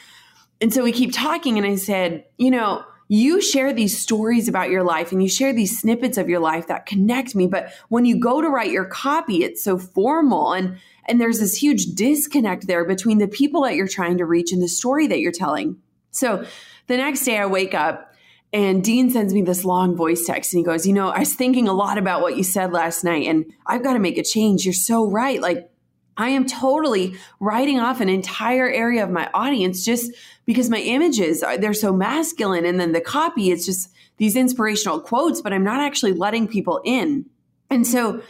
And 0.62 0.74
so 0.74 0.84
we 0.84 0.92
keep 0.92 1.14
talking 1.14 1.58
and 1.58 1.66
i 1.66 1.76
said 1.76 2.26
you 2.38 2.52
know 2.52 2.84
you 3.12 3.42
share 3.42 3.74
these 3.74 4.00
stories 4.00 4.48
about 4.48 4.70
your 4.70 4.84
life 4.84 5.12
and 5.12 5.22
you 5.22 5.28
share 5.28 5.52
these 5.52 5.80
snippets 5.80 6.18
of 6.18 6.30
your 6.30 6.40
life 6.40 6.68
that 6.68 6.86
connect 6.86 7.36
me 7.36 7.48
but 7.48 7.74
when 7.90 8.06
you 8.06 8.20
go 8.20 8.40
to 8.42 8.48
write 8.48 8.72
your 8.72 8.86
copy 8.86 9.44
it's 9.44 9.64
so 9.64 9.78
formal 9.78 10.54
and 10.54 10.78
and 11.10 11.20
there's 11.20 11.40
this 11.40 11.56
huge 11.56 11.86
disconnect 11.96 12.68
there 12.68 12.86
between 12.86 13.18
the 13.18 13.28
people 13.28 13.64
that 13.64 13.76
you're 13.76 13.88
trying 13.88 14.20
to 14.20 14.26
reach 14.26 14.52
and 14.52 14.62
the 14.62 14.68
story 14.68 15.08
that 15.08 15.20
you're 15.20 15.32
telling. 15.32 15.78
So 16.12 16.46
the 16.86 16.98
next 16.98 17.24
day 17.24 17.38
i 17.38 17.46
wake 17.46 17.74
up 17.74 18.14
and 18.52 18.84
dean 18.84 19.10
sends 19.12 19.34
me 19.34 19.44
this 19.44 19.64
long 19.64 19.96
voice 19.96 20.26
text 20.26 20.54
and 20.54 20.60
he 20.60 20.64
goes 20.66 20.88
you 20.88 20.94
know 20.94 21.10
i 21.10 21.20
was 21.20 21.36
thinking 21.36 21.68
a 21.68 21.74
lot 21.74 22.00
about 22.00 22.22
what 22.22 22.36
you 22.36 22.44
said 22.44 22.74
last 22.74 23.04
night 23.04 23.28
and 23.28 23.46
i've 23.68 23.84
got 23.84 23.94
to 23.94 24.00
make 24.00 24.18
a 24.18 24.24
change. 24.24 24.66
You're 24.66 24.74
so 24.74 25.10
right. 25.10 25.40
Like 25.40 25.72
I 26.20 26.30
am 26.30 26.46
totally 26.46 27.16
writing 27.40 27.80
off 27.80 28.02
an 28.02 28.10
entire 28.10 28.70
area 28.70 29.04
of 29.04 29.10
my 29.10 29.30
audience 29.34 29.84
just 29.84 30.12
because 30.46 30.70
my 30.70 30.80
images 30.80 31.42
are 31.42 31.58
they're 31.58 31.74
so 31.74 31.94
masculine 31.94 32.66
and 32.66 32.80
then 32.80 32.92
the 32.92 33.02
copy 33.02 33.52
it's 33.52 33.66
just 33.66 33.90
these 34.18 34.36
inspirational 34.36 35.00
quotes 35.00 35.42
but 35.42 35.54
I'm 35.54 35.64
not 35.64 35.80
actually 35.80 36.14
letting 36.14 36.48
people 36.48 36.82
in. 36.84 37.26
And 37.72 37.88
so 37.88 38.22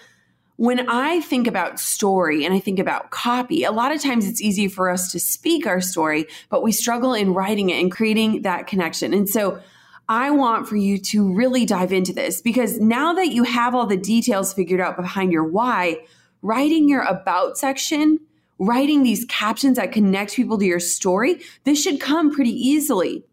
when 0.57 0.89
I 0.89 1.21
think 1.21 1.47
about 1.47 1.79
story 1.79 2.45
and 2.45 2.53
I 2.53 2.59
think 2.59 2.79
about 2.79 3.11
copy, 3.11 3.63
a 3.63 3.71
lot 3.71 3.93
of 3.93 4.03
times 4.03 4.27
it's 4.27 4.41
easy 4.41 4.67
for 4.67 4.89
us 4.89 5.11
to 5.13 5.19
speak 5.19 5.65
our 5.65 5.79
story, 5.81 6.27
but 6.49 6.61
we 6.61 6.73
struggle 6.73 7.13
in 7.13 7.33
writing 7.33 7.69
it 7.69 7.81
and 7.81 7.91
creating 7.91 8.41
that 8.41 8.67
connection. 8.67 9.13
And 9.13 9.27
so 9.27 9.61
I 10.09 10.31
want 10.31 10.67
for 10.67 10.75
you 10.75 10.97
to 10.97 11.33
really 11.33 11.65
dive 11.65 11.93
into 11.93 12.11
this 12.11 12.41
because 12.41 12.77
now 12.77 13.13
that 13.13 13.31
you 13.31 13.43
have 13.43 13.73
all 13.73 13.85
the 13.85 13.95
details 13.95 14.53
figured 14.53 14.81
out 14.81 14.97
behind 14.97 15.31
your 15.31 15.45
why, 15.45 16.01
writing 16.41 16.89
your 16.89 17.01
about 17.01 17.57
section, 17.57 18.19
writing 18.57 19.03
these 19.03 19.25
captions 19.25 19.77
that 19.77 19.91
connect 19.91 20.35
people 20.35 20.57
to 20.57 20.65
your 20.65 20.79
story, 20.79 21.41
this 21.63 21.81
should 21.81 21.99
come 21.99 22.31
pretty 22.33 22.51
easily. 22.51 23.23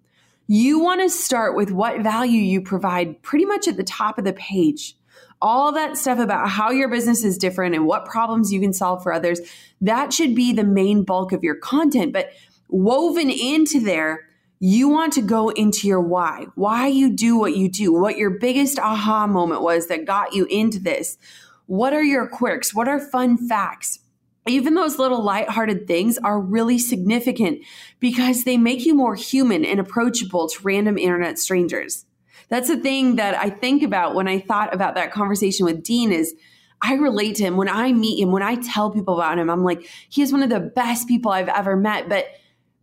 You 0.47 0.79
want 0.79 1.01
to 1.01 1.11
start 1.11 1.57
with 1.57 1.71
what 1.73 2.03
value 2.03 2.41
you 2.41 2.61
provide 2.61 3.21
pretty 3.23 3.45
much 3.45 3.67
at 3.67 3.77
the 3.77 3.85
top 3.85 4.19
of 4.19 4.25
the 4.25 4.33
page. 4.33 4.97
All 5.43 5.73
that 5.73 5.97
stuff 5.97 6.19
about 6.19 6.49
how 6.49 6.71
your 6.71 6.89
business 6.89 7.25
is 7.25 7.37
different 7.37 7.75
and 7.75 7.87
what 7.87 8.07
problems 8.07 8.53
you 8.53 8.61
can 8.61 8.73
solve 8.73 9.03
for 9.03 9.13
others, 9.13 9.41
that 9.81 10.13
should 10.13 10.35
be 10.35 10.53
the 10.53 10.65
main 10.65 11.03
bulk 11.03 11.33
of 11.33 11.43
your 11.43 11.57
content. 11.57 12.13
But 12.13 12.31
woven 12.69 13.29
into 13.31 13.81
there, 13.81 14.29
you 14.59 14.89
want 14.89 15.13
to 15.15 15.23
go 15.23 15.51
into 15.51 15.87
your 15.87 16.01
why, 16.01 16.47
why 16.55 16.87
you 16.87 17.11
do 17.11 17.37
what 17.37 17.57
you 17.57 17.69
do, 17.69 17.93
what 17.93 18.17
your 18.17 18.31
biggest 18.31 18.79
aha 18.79 19.27
moment 19.27 19.61
was 19.63 19.89
that 19.89 20.07
got 20.07 20.33
you 20.33 20.47
into 20.47 20.79
this. 20.79 21.19
What 21.67 21.93
are 21.93 22.03
your 22.03 22.27
quirks? 22.27 22.75
What 22.75 22.89
are 22.89 23.01
fun 23.01 23.37
facts? 23.37 24.01
Even 24.49 24.75
those 24.75 24.99
little 24.99 25.23
lighthearted 25.23 25.89
things 25.89 26.19
are 26.19 26.41
really 26.41 26.79
significant 26.79 27.63
because 27.99 28.45
they 28.45 28.57
make 28.57 28.87
you 28.87 28.95
more 28.95 29.17
human 29.17 29.65
and 29.65 29.81
approachable 29.81 30.49
to 30.49 30.63
random 30.63 30.97
internet 30.97 31.39
strangers. 31.39 32.05
That's 32.49 32.69
the 32.69 32.77
thing 32.77 33.17
that 33.17 33.35
I 33.35 33.51
think 33.51 33.83
about 33.83 34.15
when 34.15 34.29
I 34.29 34.39
thought 34.39 34.73
about 34.73 34.95
that 34.95 35.13
conversation 35.13 35.67
with 35.67 35.83
Dean 35.83 36.13
is 36.13 36.35
I 36.81 36.95
relate 36.95 37.37
to 37.37 37.43
him 37.43 37.57
when 37.57 37.69
I 37.69 37.93
meet 37.93 38.21
him, 38.21 38.31
when 38.31 38.43
I 38.43 38.57
tell 38.57 38.91
people 38.91 39.15
about 39.15 39.39
him, 39.39 39.51
I'm 39.51 39.65
like, 39.65 39.89
he 40.09 40.23
is 40.23 40.31
one 40.31 40.43
of 40.43 40.51
the 40.51 40.61
best 40.61 41.09
people 41.09 41.33
I've 41.33 41.49
ever 41.49 41.75
met. 41.77 42.09
But 42.09 42.27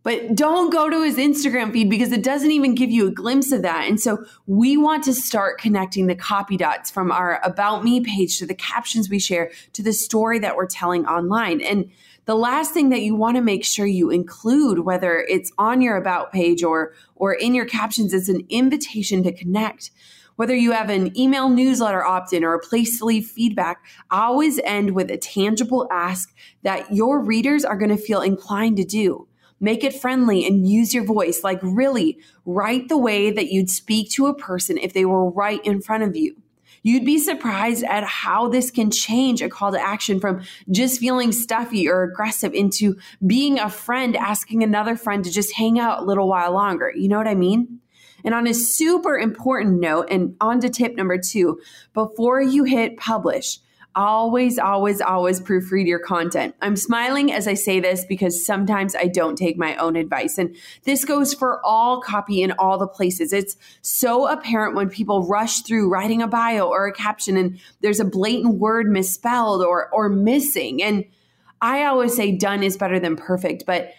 but 0.04 0.34
don't 0.36 0.70
go 0.70 0.88
to 0.88 1.02
his 1.02 1.16
Instagram 1.16 1.72
feed 1.72 1.90
because 1.90 2.12
it 2.12 2.22
doesn't 2.22 2.50
even 2.50 2.74
give 2.74 2.90
you 2.90 3.08
a 3.08 3.10
glimpse 3.10 3.50
of 3.50 3.62
that. 3.62 3.88
And 3.88 3.98
so 3.98 4.24
we 4.46 4.76
want 4.76 5.02
to 5.04 5.14
start 5.14 5.58
connecting 5.58 6.06
the 6.06 6.14
copy 6.14 6.58
dots 6.58 6.90
from 6.90 7.10
our 7.10 7.40
About 7.42 7.82
Me 7.82 8.00
page 8.00 8.38
to 8.38 8.46
the 8.46 8.54
captions 8.54 9.08
we 9.08 9.18
share 9.18 9.50
to 9.72 9.82
the 9.82 9.94
story 9.94 10.38
that 10.38 10.56
we're 10.56 10.66
telling 10.66 11.06
online. 11.06 11.62
And 11.62 11.90
the 12.26 12.36
last 12.36 12.72
thing 12.72 12.90
that 12.90 13.00
you 13.00 13.14
want 13.14 13.36
to 13.36 13.42
make 13.42 13.64
sure 13.64 13.86
you 13.86 14.10
include, 14.10 14.80
whether 14.80 15.24
it's 15.28 15.50
on 15.56 15.80
your 15.80 15.96
About 15.96 16.32
page 16.32 16.62
or, 16.62 16.92
or 17.16 17.32
in 17.32 17.54
your 17.54 17.66
captions, 17.66 18.12
is 18.12 18.28
an 18.28 18.46
invitation 18.50 19.22
to 19.22 19.32
connect. 19.32 19.90
Whether 20.36 20.54
you 20.54 20.72
have 20.72 20.90
an 20.90 21.16
email 21.18 21.48
newsletter 21.48 22.04
opt 22.04 22.32
in 22.32 22.44
or 22.44 22.54
a 22.54 22.60
place 22.60 22.98
to 22.98 23.06
leave 23.06 23.26
feedback, 23.26 23.84
always 24.10 24.58
end 24.64 24.94
with 24.94 25.10
a 25.10 25.16
tangible 25.16 25.88
ask 25.90 26.34
that 26.62 26.92
your 26.92 27.20
readers 27.20 27.64
are 27.64 27.78
going 27.78 27.90
to 27.90 27.96
feel 27.96 28.20
inclined 28.20 28.76
to 28.78 28.84
do. 28.84 29.28
Make 29.64 29.82
it 29.82 29.98
friendly 29.98 30.46
and 30.46 30.68
use 30.68 30.92
your 30.92 31.04
voice. 31.04 31.42
Like, 31.42 31.58
really, 31.62 32.18
write 32.44 32.90
the 32.90 32.98
way 32.98 33.30
that 33.30 33.50
you'd 33.50 33.70
speak 33.70 34.10
to 34.10 34.26
a 34.26 34.34
person 34.34 34.76
if 34.76 34.92
they 34.92 35.06
were 35.06 35.30
right 35.30 35.64
in 35.64 35.80
front 35.80 36.02
of 36.02 36.14
you. 36.14 36.36
You'd 36.82 37.06
be 37.06 37.16
surprised 37.16 37.82
at 37.84 38.04
how 38.04 38.48
this 38.48 38.70
can 38.70 38.90
change 38.90 39.40
a 39.40 39.48
call 39.48 39.72
to 39.72 39.80
action 39.80 40.20
from 40.20 40.42
just 40.70 41.00
feeling 41.00 41.32
stuffy 41.32 41.88
or 41.88 42.02
aggressive 42.02 42.52
into 42.52 42.98
being 43.26 43.58
a 43.58 43.70
friend 43.70 44.18
asking 44.18 44.62
another 44.62 44.96
friend 44.96 45.24
to 45.24 45.30
just 45.30 45.54
hang 45.54 45.78
out 45.80 46.00
a 46.00 46.04
little 46.04 46.28
while 46.28 46.52
longer. 46.52 46.92
You 46.94 47.08
know 47.08 47.16
what 47.16 47.26
I 47.26 47.34
mean? 47.34 47.80
And 48.22 48.34
on 48.34 48.46
a 48.46 48.52
super 48.52 49.16
important 49.16 49.80
note, 49.80 50.08
and 50.10 50.36
on 50.42 50.60
to 50.60 50.68
tip 50.68 50.94
number 50.94 51.16
two, 51.16 51.58
before 51.94 52.42
you 52.42 52.64
hit 52.64 52.98
publish, 52.98 53.60
always, 53.96 54.58
always, 54.58 55.00
always 55.00 55.40
proofread 55.40 55.86
your 55.86 55.98
content. 55.98 56.54
I'm 56.60 56.76
smiling 56.76 57.32
as 57.32 57.46
I 57.46 57.54
say 57.54 57.80
this 57.80 58.04
because 58.04 58.44
sometimes 58.44 58.94
I 58.94 59.06
don't 59.06 59.36
take 59.36 59.56
my 59.56 59.76
own 59.76 59.96
advice. 59.96 60.38
And 60.38 60.56
this 60.84 61.04
goes 61.04 61.34
for 61.34 61.64
all 61.64 62.00
copy 62.00 62.42
in 62.42 62.52
all 62.52 62.78
the 62.78 62.88
places. 62.88 63.32
It's 63.32 63.56
so 63.82 64.28
apparent 64.28 64.74
when 64.74 64.88
people 64.88 65.26
rush 65.26 65.62
through 65.62 65.90
writing 65.90 66.22
a 66.22 66.28
bio 66.28 66.68
or 66.68 66.86
a 66.86 66.92
caption 66.92 67.36
and 67.36 67.60
there's 67.80 68.00
a 68.00 68.04
blatant 68.04 68.58
word 68.58 68.88
misspelled 68.88 69.62
or, 69.64 69.88
or 69.92 70.08
missing. 70.08 70.82
And 70.82 71.04
I 71.60 71.84
always 71.84 72.14
say 72.14 72.32
done 72.32 72.62
is 72.62 72.76
better 72.76 72.98
than 72.98 73.16
perfect, 73.16 73.64
but 73.66 73.92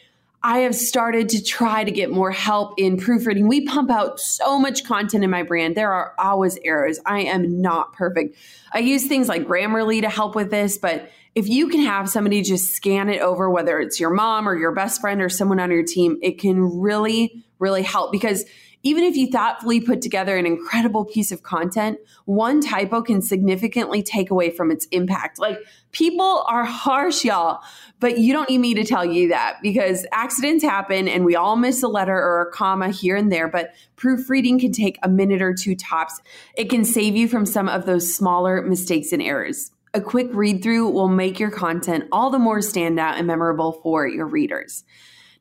I 0.46 0.60
have 0.60 0.76
started 0.76 1.30
to 1.30 1.44
try 1.44 1.84
to 1.84 1.90
get 1.90 2.12
more 2.12 2.30
help 2.30 2.76
in 2.78 2.98
proofreading. 2.98 3.48
We 3.48 3.66
pump 3.66 3.90
out 3.90 4.20
so 4.20 4.60
much 4.60 4.84
content 4.84 5.24
in 5.24 5.32
my 5.32 5.42
brand. 5.42 5.76
There 5.76 5.92
are 5.92 6.14
always 6.20 6.60
errors. 6.64 7.00
I 7.04 7.22
am 7.22 7.62
not 7.62 7.94
perfect. 7.94 8.38
I 8.72 8.78
use 8.78 9.08
things 9.08 9.28
like 9.28 9.46
Grammarly 9.46 10.02
to 10.02 10.10
help 10.10 10.36
with 10.36 10.52
this, 10.52 10.78
but 10.78 11.10
if 11.34 11.50
you 11.50 11.68
can 11.68 11.82
have 11.82 12.12
somebody 12.12 12.44
just 12.44 12.68
scan 12.68 13.10
it 13.10 13.24
over, 13.24 13.50
whether 13.50 13.80
it's 13.80 14.00
your 14.00 14.12
mom 14.12 14.48
or 14.48 14.56
your 14.56 14.72
best 14.72 15.02
friend 15.02 15.20
or 15.20 15.30
someone 15.30 15.60
on 15.60 15.72
your 15.72 15.84
team, 15.84 16.20
it 16.22 16.38
can 16.38 16.80
really, 16.80 17.44
really 17.58 17.82
help 17.82 18.12
because 18.12 18.46
even 18.86 19.04
if 19.04 19.18
you 19.18 19.26
thoughtfully 19.26 19.82
put 19.82 20.00
together 20.00 20.38
an 20.38 20.46
incredible 20.46 21.06
piece 21.06 21.32
of 21.32 21.42
content, 21.42 21.98
one 22.26 22.62
typo 22.62 23.02
can 23.02 23.20
significantly 23.20 24.04
take 24.04 24.30
away 24.30 24.52
from 24.52 24.70
its 24.70 24.86
impact. 24.92 25.40
Like 25.40 25.58
people 25.92 26.46
are 26.48 26.64
harsh, 26.64 27.26
y'all, 27.26 27.64
but 28.00 28.20
you 28.20 28.32
don't 28.32 28.48
need 28.48 28.60
me 28.60 28.76
to 28.76 28.84
tell 28.84 29.04
you 29.04 29.30
that 29.30 29.58
because 29.64 30.06
accidents 30.12 30.64
happen 30.64 31.08
and 31.08 31.26
we 31.26 31.36
all 31.36 31.56
miss 31.56 31.82
a 31.82 31.88
letter 31.88 32.16
or 32.16 32.42
a 32.42 32.52
comma 32.52 32.90
here 32.90 33.16
and 33.16 33.32
there, 33.32 33.48
but 33.48 33.74
proofreading 33.96 34.60
can 34.60 34.72
take 34.72 35.00
a 35.02 35.10
minute 35.10 35.42
or 35.42 35.56
two 35.56 35.76
tops. 35.76 36.22
It 36.56 36.70
can 36.70 36.86
save 36.86 37.16
you 37.16 37.28
from 37.28 37.48
some 37.48 37.68
of 37.68 37.88
those 37.88 38.14
smaller 38.14 38.62
mistakes 38.62 39.12
and 39.12 39.22
errors. 39.22 39.72
A 39.96 40.02
quick 40.02 40.28
read 40.32 40.62
through 40.62 40.92
will 40.92 41.08
make 41.08 41.40
your 41.40 41.50
content 41.50 42.04
all 42.12 42.30
the 42.30 42.38
more 42.38 42.60
standout 42.60 43.18
and 43.18 43.26
memorable 43.26 43.72
for 43.82 44.08
your 44.08 44.28
readers. 44.28 44.84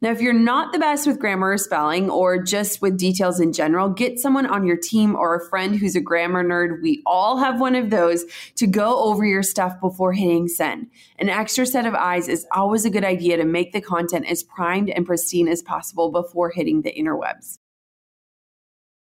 Now, 0.05 0.11
if 0.11 0.21
you're 0.21 0.35
not 0.35 0.75
the 0.75 0.79
best 0.79 1.07
with 1.07 1.19
grammar 1.19 1.53
or 1.53 1.57
spelling 1.57 2.11
or 2.11 2.37
just 2.37 2.83
with 2.83 2.99
details 2.99 3.41
in 3.41 3.55
general, 3.55 3.89
get 3.89 4.19
someone 4.19 4.45
on 4.45 4.67
your 4.67 4.77
team 4.77 5.17
or 5.17 5.35
a 5.35 5.49
friend 5.49 5.75
who's 5.75 5.97
a 5.97 6.01
grammar 6.03 6.45
nerd. 6.45 6.83
We 6.83 7.03
all 7.07 7.39
have 7.39 7.59
one 7.59 7.75
of 7.75 7.89
those 7.89 8.27
to 8.57 8.67
go 8.67 9.03
over 9.03 9.25
your 9.25 9.43
stuff 9.43 9.81
before 9.81 10.13
hitting 10.13 10.47
send. 10.47 10.89
An 11.19 11.31
extra 11.31 11.65
set 11.65 11.87
of 11.87 11.95
eyes 11.95 12.29
is 12.29 12.47
always 12.53 12.85
a 12.85 12.91
good 12.91 13.03
idea 13.03 13.39
to 13.39 13.47
make 13.47 13.73
the 13.73 13.81
content 13.81 14.27
as 14.29 14.43
primed 14.43 14.91
and 14.91 15.07
pristine 15.07 15.49
as 15.49 15.63
possible 15.63 16.13
before 16.13 16.51
hitting 16.51 16.83
the 16.83 16.93
interwebs. 16.93 17.57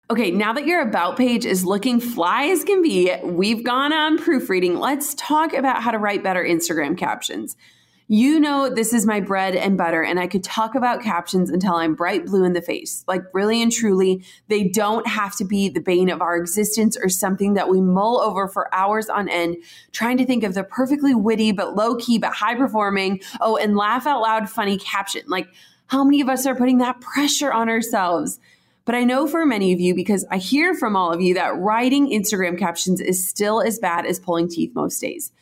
Okay, 0.10 0.32
now 0.32 0.54
that 0.54 0.66
your 0.66 0.82
about 0.82 1.16
page 1.16 1.46
is 1.46 1.64
looking 1.64 2.00
fly 2.00 2.46
as 2.46 2.64
can 2.64 2.82
be, 2.82 3.16
we've 3.24 3.64
gone 3.64 3.94
on 3.94 4.18
proofreading. 4.18 4.80
Let's 4.80 5.14
talk 5.14 5.54
about 5.54 5.84
how 5.84 5.92
to 5.92 6.00
write 6.00 6.24
better 6.24 6.44
Instagram 6.44 6.98
captions. 6.98 7.56
You 8.10 8.40
know, 8.40 8.70
this 8.70 8.94
is 8.94 9.06
my 9.06 9.20
bread 9.20 9.54
and 9.54 9.78
butter, 9.78 10.02
and 10.02 10.18
I 10.18 10.28
could 10.28 10.44
talk 10.44 10.76
about 10.76 11.02
captions 11.02 11.50
until 11.50 11.76
I'm 11.76 11.94
bright 11.94 12.26
blue 12.26 12.46
in 12.46 12.54
the 12.54 12.62
face. 12.62 13.04
Like, 13.06 13.24
really 13.34 13.62
and 13.62 13.70
truly, 13.70 14.24
they 14.48 14.70
don't 14.70 15.06
have 15.06 15.36
to 15.38 15.44
be 15.44 15.68
the 15.68 15.82
bane 15.82 16.10
of 16.10 16.22
our 16.22 16.38
existence 16.38 16.96
or 16.96 17.10
something 17.10 17.56
that 17.56 17.68
we 17.68 17.82
mull 17.82 18.22
over 18.22 18.48
for 18.48 18.74
hours 18.74 19.10
on 19.10 19.28
end, 19.28 19.58
trying 19.92 20.16
to 20.20 20.26
think 20.26 20.46
of 20.46 20.54
the 20.54 20.64
perfectly 20.64 21.14
witty, 21.14 21.52
but 21.52 21.76
low 21.76 21.98
key, 21.98 22.18
but 22.18 22.32
high 22.32 22.56
performing, 22.56 23.20
oh, 23.42 23.58
and 23.58 23.76
laugh 23.76 24.08
out 24.08 24.22
loud 24.22 24.50
funny 24.50 24.78
caption. 24.78 25.24
Like, 25.28 25.50
how 25.88 26.06
many 26.06 26.22
of 26.22 26.30
us 26.30 26.46
are 26.46 26.56
putting 26.56 26.78
that 26.78 27.02
pressure 27.02 27.52
on 27.52 27.68
ourselves? 27.68 28.40
But 28.86 28.96
I 28.96 29.04
know 29.04 29.28
for 29.28 29.46
many 29.46 29.74
of 29.74 29.82
you, 29.82 29.94
because 29.94 30.26
I 30.32 30.38
hear 30.38 30.74
from 30.74 30.96
all 30.96 31.12
of 31.12 31.20
you, 31.20 31.34
that 31.34 31.58
writing 31.58 32.10
Instagram 32.10 32.58
captions 32.58 33.02
is 33.02 33.28
still 33.28 33.62
as 33.62 33.80
bad 33.80 34.06
as 34.06 34.18
pulling 34.18 34.48
teeth 34.48 34.74
most 34.74 34.98
days. 35.02 35.34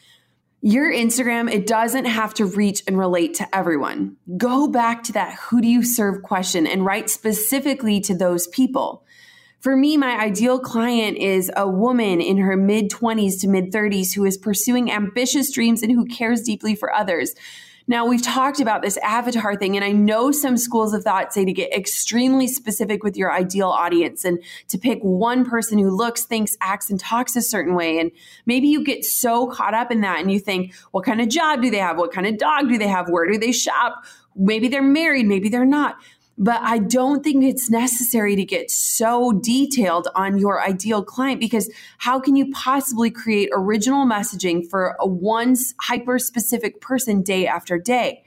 Your 0.68 0.92
Instagram, 0.92 1.54
it 1.54 1.68
doesn't 1.68 2.06
have 2.06 2.34
to 2.34 2.46
reach 2.48 2.82
and 2.88 2.98
relate 2.98 3.36
to 3.36 3.56
everyone. 3.56 4.18
Go 4.36 4.68
back 4.68 5.04
to 5.04 5.12
that 5.12 5.36
who 5.36 5.62
do 5.62 5.68
you 5.68 5.84
serve 5.84 6.24
question 6.24 6.66
and 6.66 6.84
write 6.84 7.08
specifically 7.12 8.02
to 8.02 8.18
those 8.18 8.48
people. 8.48 9.06
For 9.60 9.78
me, 9.78 9.96
my 9.96 10.20
ideal 10.20 10.58
client 10.58 11.20
is 11.20 11.52
a 11.56 11.70
woman 11.70 12.20
in 12.20 12.38
her 12.38 12.58
mid 12.58 12.90
20s 12.90 13.40
to 13.42 13.48
mid 13.48 13.72
30s 13.72 14.16
who 14.16 14.26
is 14.26 14.40
pursuing 14.40 14.92
ambitious 14.92 15.52
dreams 15.52 15.84
and 15.84 15.92
who 15.92 16.08
cares 16.08 16.42
deeply 16.42 16.74
for 16.74 16.92
others. 16.92 17.36
Now, 17.88 18.08
we've 18.08 18.22
talked 18.22 18.60
about 18.60 18.82
this 18.82 18.98
avatar 18.98 19.56
thing, 19.56 19.76
and 19.76 19.86
I 19.86 19.92
know 19.92 20.32
some 20.32 20.58
schools 20.58 20.94
of 20.94 21.04
thought 21.04 21.32
say 21.34 21.46
to 21.46 21.54
get 21.54 21.72
extremely 21.72 22.48
specific 22.48 23.04
with 23.04 23.16
your 23.16 23.32
ideal 23.32 23.70
audience 23.70 24.26
and 24.26 24.40
to 24.70 24.80
pick 24.80 25.00
one 25.02 25.46
person 25.46 25.78
who 25.78 25.96
looks, 25.96 26.26
thinks, 26.26 26.58
acts, 26.62 26.90
and 26.90 27.00
talks 27.00 27.36
a 27.36 27.44
certain 27.44 27.76
way. 27.76 28.00
And 28.00 28.12
maybe 28.48 28.68
you 28.68 28.84
get 28.84 29.06
so 29.06 29.46
caught 29.48 29.76
up 29.76 29.92
in 29.92 30.02
that 30.02 30.20
and 30.20 30.32
you 30.32 30.40
think, 30.40 30.74
what 30.92 31.06
kind 31.06 31.22
of 31.22 31.30
job 31.30 31.62
do 31.62 31.70
they 31.70 31.78
have? 31.78 31.98
What 32.00 32.12
kind 32.12 32.26
of 32.26 32.40
dog 32.40 32.70
do 32.70 32.80
they 32.80 32.88
have? 32.88 33.08
Where 33.08 33.32
do 33.32 33.38
they 33.38 33.52
shop? 33.52 34.04
Maybe 34.36 34.68
they're 34.68 34.82
married, 34.82 35.28
maybe 35.28 35.50
they're 35.50 35.64
not. 35.64 35.98
But 36.38 36.62
I 36.62 36.80
don't 36.80 37.24
think 37.24 37.46
it's 37.46 37.70
necessary 37.70 38.36
to 38.36 38.44
get 38.44 38.70
so 38.70 39.32
detailed 39.32 40.10
on 40.16 40.38
your 40.38 40.62
ideal 40.62 41.04
client 41.04 41.40
because 41.40 41.72
how 41.98 42.20
can 42.20 42.36
you 42.36 42.52
possibly 42.52 43.10
create 43.10 43.50
original 43.54 44.06
messaging 44.06 44.70
for 44.70 44.98
a 45.00 45.08
one 45.08 45.56
hyper 45.82 46.20
specific 46.20 46.82
person 46.82 47.22
day 47.22 47.48
after 47.48 47.80
day? 47.80 48.24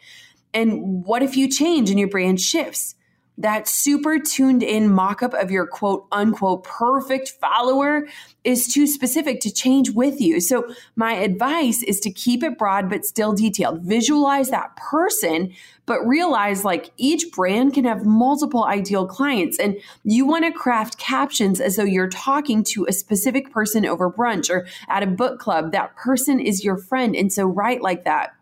And 0.55 1.05
what 1.05 1.23
if 1.23 1.37
you 1.37 1.49
change 1.49 1.91
and 1.91 1.99
your 1.99 2.09
brand 2.09 2.41
shifts? 2.41 2.95
That 3.39 3.69
super 3.69 4.19
tuned 4.19 4.63
in 4.63 4.93
mock 4.93 5.23
up 5.23 5.33
of 5.33 5.51
your 5.51 5.67
quote 5.67 6.07
unquote 6.11 6.65
perfect 6.65 7.31
follower 7.41 8.07
is 8.45 8.67
too 8.67 8.87
specific 8.87 9.41
to 9.41 9.53
change 9.53 9.91
with 9.91 10.21
you. 10.21 10.41
So, 10.41 10.73
my 10.97 11.13
advice 11.15 11.83
is 11.85 12.01
to 12.01 12.11
keep 12.11 12.43
it 12.43 12.59
broad 12.59 12.91
but 12.91 13.05
still 13.05 13.33
detailed. 13.33 13.83
Visualize 13.83 14.51
that 14.51 14.75
person, 14.77 15.53
but 15.87 16.05
realize 16.07 16.65
like 16.65 16.91
each 16.97 17.31
brand 17.33 17.75
can 17.75 17.85
have 17.85 18.05
multiple 18.05 18.65
ideal 18.65 19.07
clients. 19.07 19.59
And 19.59 19.77
you 20.05 20.27
want 20.27 20.45
to 20.45 20.53
craft 20.53 20.99
captions 20.99 21.61
as 21.61 21.77
though 21.77 21.85
you're 21.85 22.09
talking 22.09 22.65
to 22.73 22.87
a 22.87 22.93
specific 22.93 23.53
person 23.53 23.87
over 23.87 24.11
brunch 24.11 24.51
or 24.51 24.67
at 24.89 25.03
a 25.03 25.07
book 25.07 25.39
club. 25.39 25.73
That 25.73 25.95
person 25.97 26.41
is 26.41 26.65
your 26.65 26.77
friend. 26.77 27.15
And 27.15 27.33
so, 27.33 27.45
write 27.47 27.83
like 27.83 28.05
that. 28.05 28.35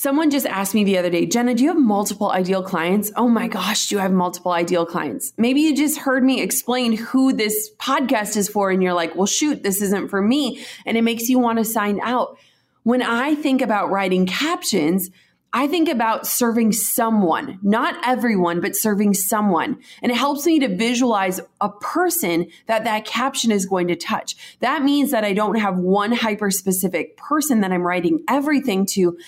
Someone 0.00 0.30
just 0.30 0.46
asked 0.46 0.72
me 0.72 0.82
the 0.82 0.96
other 0.96 1.10
day, 1.10 1.26
Jenna, 1.26 1.54
do 1.54 1.62
you 1.62 1.68
have 1.68 1.78
multiple 1.78 2.30
ideal 2.30 2.62
clients? 2.62 3.12
Oh 3.16 3.28
my 3.28 3.48
gosh, 3.48 3.88
do 3.88 3.96
you 3.96 3.98
have 4.00 4.12
multiple 4.12 4.50
ideal 4.50 4.86
clients? 4.86 5.34
Maybe 5.36 5.60
you 5.60 5.76
just 5.76 5.98
heard 5.98 6.24
me 6.24 6.40
explain 6.40 6.96
who 6.96 7.34
this 7.34 7.70
podcast 7.78 8.34
is 8.38 8.48
for, 8.48 8.70
and 8.70 8.82
you're 8.82 8.94
like, 8.94 9.14
well, 9.14 9.26
shoot, 9.26 9.62
this 9.62 9.82
isn't 9.82 10.08
for 10.08 10.22
me. 10.22 10.64
And 10.86 10.96
it 10.96 11.02
makes 11.02 11.28
you 11.28 11.38
want 11.38 11.58
to 11.58 11.66
sign 11.66 12.00
out. 12.02 12.38
When 12.82 13.02
I 13.02 13.34
think 13.34 13.60
about 13.60 13.90
writing 13.90 14.24
captions, 14.24 15.10
I 15.52 15.66
think 15.66 15.86
about 15.86 16.26
serving 16.26 16.72
someone, 16.72 17.58
not 17.60 17.94
everyone, 18.02 18.62
but 18.62 18.76
serving 18.76 19.12
someone. 19.12 19.80
And 20.00 20.10
it 20.10 20.16
helps 20.16 20.46
me 20.46 20.60
to 20.60 20.74
visualize 20.74 21.42
a 21.60 21.68
person 21.68 22.46
that 22.68 22.84
that 22.84 23.04
caption 23.04 23.52
is 23.52 23.66
going 23.66 23.88
to 23.88 23.96
touch. 23.96 24.34
That 24.60 24.82
means 24.82 25.10
that 25.10 25.24
I 25.24 25.34
don't 25.34 25.58
have 25.58 25.76
one 25.76 26.12
hyper 26.12 26.50
specific 26.50 27.18
person 27.18 27.60
that 27.60 27.70
I'm 27.70 27.86
writing 27.86 28.24
everything 28.28 28.86
to, 28.92 29.18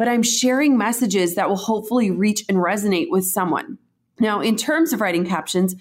but 0.00 0.08
I'm 0.08 0.22
sharing 0.22 0.78
messages 0.78 1.34
that 1.34 1.50
will 1.50 1.58
hopefully 1.58 2.10
reach 2.10 2.42
and 2.48 2.56
resonate 2.56 3.10
with 3.10 3.26
someone. 3.26 3.76
Now, 4.18 4.40
in 4.40 4.56
terms 4.56 4.94
of 4.94 5.02
writing 5.02 5.26
captions, 5.26 5.74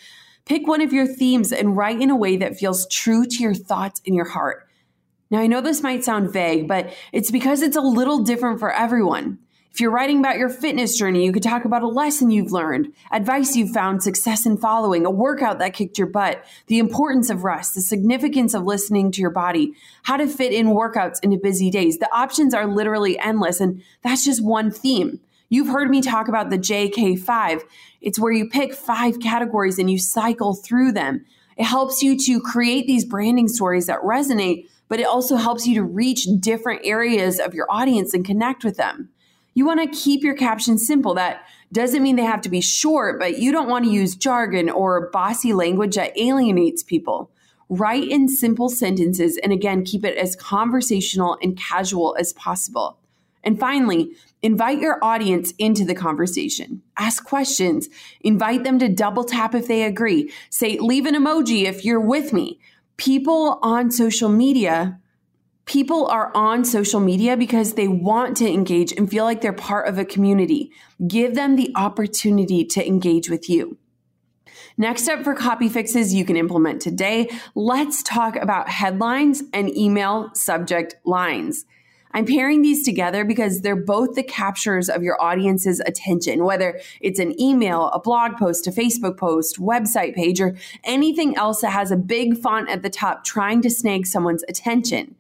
pick 0.46 0.68
one 0.68 0.82
of 0.82 0.92
your 0.92 1.08
themes 1.08 1.54
and 1.54 1.78
write 1.78 2.02
in 2.02 2.10
a 2.10 2.18
way 2.18 2.36
that 2.36 2.58
feels 2.58 2.86
true 2.90 3.26
to 3.26 3.36
your 3.42 3.54
thoughts 3.54 4.02
and 4.06 4.14
your 4.14 4.28
heart. 4.28 4.68
Now, 5.32 5.40
I 5.40 5.48
know 5.48 5.62
this 5.62 5.82
might 5.82 6.04
sound 6.04 6.34
vague, 6.34 6.68
but 6.68 6.94
it's 7.14 7.32
because 7.32 7.62
it's 7.62 7.78
a 7.78 7.82
little 7.82 8.20
different 8.20 8.60
for 8.60 8.74
everyone. 8.74 9.40
If 9.72 9.80
you're 9.80 9.92
writing 9.92 10.20
about 10.20 10.38
your 10.38 10.50
fitness 10.50 10.98
journey, 10.98 11.26
you 11.26 11.32
could 11.32 11.44
talk 11.44 11.64
about 11.64 11.84
a 11.84 11.88
lesson 11.88 12.32
you've 12.32 12.52
learned, 12.52 12.92
advice 13.12 13.56
you've 13.56 13.70
found 13.70 14.04
success 14.04 14.46
in 14.46 14.58
following, 14.58 15.06
a 15.06 15.12
workout 15.12 15.60
that 15.60 15.74
kicked 15.74 15.98
your 15.98 16.08
butt, 16.08 16.44
the 16.68 16.80
importance 16.80 17.30
of 17.30 17.44
rest, 17.44 17.76
the 17.76 17.82
significance 17.82 18.54
of 18.54 18.64
listening 18.64 19.12
to 19.12 19.22
your 19.22 19.30
body, 19.30 19.74
how 20.04 20.18
to 20.18 20.28
fit 20.28 20.52
in 20.52 20.68
workouts 20.68 21.24
into 21.24 21.38
busy 21.38 21.70
days. 21.70 22.00
The 22.00 22.14
options 22.14 22.54
are 22.54 22.66
literally 22.66 23.18
endless, 23.20 23.62
and 23.62 23.82
that's 24.02 24.26
just 24.26 24.44
one 24.44 24.72
theme. 24.72 25.20
You've 25.50 25.70
heard 25.70 25.90
me 25.90 26.02
talk 26.02 26.28
about 26.28 26.50
the 26.50 26.60
JK5. 26.60 27.62
It's 28.02 28.20
where 28.20 28.34
you 28.34 28.50
pick 28.50 28.74
five 28.74 29.20
categories 29.20 29.80
and 29.80 29.90
you 29.90 29.98
cycle 29.98 30.56
through 30.56 30.92
them. 30.92 31.26
It 31.58 31.66
helps 31.66 32.02
you 32.02 32.18
to 32.26 32.40
create 32.40 32.86
these 32.86 33.06
branding 33.06 33.48
stories 33.48 33.88
that 33.88 34.02
resonate, 34.02 34.68
but 34.88 35.00
it 35.00 35.08
also 35.08 35.38
helps 35.38 35.66
you 35.68 35.76
to 35.76 35.84
reach 35.84 36.28
different 36.40 36.82
areas 36.84 37.40
of 37.40 37.54
your 37.54 37.68
audience 37.70 38.14
and 38.14 38.26
connect 38.26 38.64
with 38.64 38.78
them. 38.78 39.10
You 39.60 39.66
want 39.66 39.82
to 39.82 40.00
keep 40.00 40.24
your 40.24 40.36
captions 40.36 40.88
simple. 40.88 41.16
That 41.16 41.44
doesn't 41.74 42.02
mean 42.02 42.16
they 42.16 42.24
have 42.24 42.40
to 42.44 42.50
be 42.50 42.62
short, 42.62 43.20
but 43.20 43.40
you 43.40 43.52
don't 43.52 43.68
want 43.68 43.84
to 43.84 43.92
use 43.92 44.16
jargon 44.16 44.70
or 44.70 45.10
bossy 45.12 45.52
language 45.52 45.96
that 45.96 46.18
alienates 46.18 46.82
people. 46.82 47.30
Write 47.68 48.08
in 48.08 48.30
simple 48.30 48.70
sentences 48.70 49.38
and 49.44 49.52
again, 49.52 49.84
keep 49.84 50.06
it 50.06 50.18
as 50.18 50.38
conversational 50.38 51.38
and 51.44 51.58
casual 51.58 52.16
as 52.18 52.32
possible. 52.32 53.00
And 53.44 53.60
finally, 53.60 54.14
invite 54.42 54.80
your 54.80 54.98
audience 55.04 55.52
into 55.60 55.84
the 55.84 55.94
conversation. 55.94 56.82
Ask 56.96 57.26
questions. 57.26 57.90
Invite 58.22 58.64
them 58.64 58.80
to 58.80 58.88
double 58.88 59.26
tap 59.26 59.54
if 59.54 59.68
they 59.68 59.84
agree. 59.84 60.32
Say, 60.50 60.78
leave 60.80 61.06
an 61.06 61.16
emoji 61.16 61.66
if 61.66 61.84
you're 61.84 62.00
with 62.00 62.32
me. 62.32 62.62
People 62.96 63.60
on 63.62 63.92
social 63.92 64.30
media 64.30 65.02
People 65.70 66.08
are 66.08 66.32
on 66.34 66.66
social 66.66 67.00
media 67.00 67.38
because 67.38 67.76
they 67.76 67.88
want 67.88 68.36
to 68.38 68.52
engage 68.52 68.92
and 68.92 69.08
feel 69.08 69.24
like 69.24 69.42
they're 69.42 69.54
part 69.54 69.88
of 69.88 70.00
a 70.00 70.04
community. 70.04 70.72
Give 71.08 71.36
them 71.36 71.58
the 71.58 71.72
opportunity 71.76 72.66
to 72.66 72.88
engage 72.88 73.30
with 73.30 73.48
you. 73.48 73.78
Next 74.80 75.08
up 75.08 75.24
for 75.24 75.36
copy 75.36 75.70
fixes 75.70 76.12
you 76.12 76.26
can 76.26 76.38
implement 76.38 76.82
today, 76.82 77.30
let's 77.54 78.02
talk 78.02 78.36
about 78.36 78.68
headlines 78.68 79.44
and 79.54 79.70
email 79.78 80.32
subject 80.34 80.96
lines. 81.06 81.66
I'm 82.14 82.26
pairing 82.26 82.64
these 82.64 82.84
together 82.84 83.24
because 83.24 83.62
they're 83.62 83.76
both 83.76 84.16
the 84.16 84.24
captures 84.24 84.90
of 84.90 85.04
your 85.04 85.22
audience's 85.22 85.82
attention, 85.82 86.46
whether 86.46 86.80
it's 87.00 87.20
an 87.20 87.40
email, 87.40 87.90
a 87.90 88.00
blog 88.00 88.38
post, 88.38 88.66
a 88.66 88.72
Facebook 88.72 89.18
post, 89.18 89.60
website 89.60 90.16
page, 90.16 90.42
or 90.42 90.56
anything 90.84 91.38
else 91.38 91.62
that 91.62 91.74
has 91.74 91.92
a 91.92 91.96
big 91.96 92.40
font 92.40 92.72
at 92.72 92.82
the 92.82 92.90
top 92.90 93.24
trying 93.24 93.62
to 93.62 93.70
snag 93.70 94.08
someone's 94.08 94.44
attention. 94.50 95.16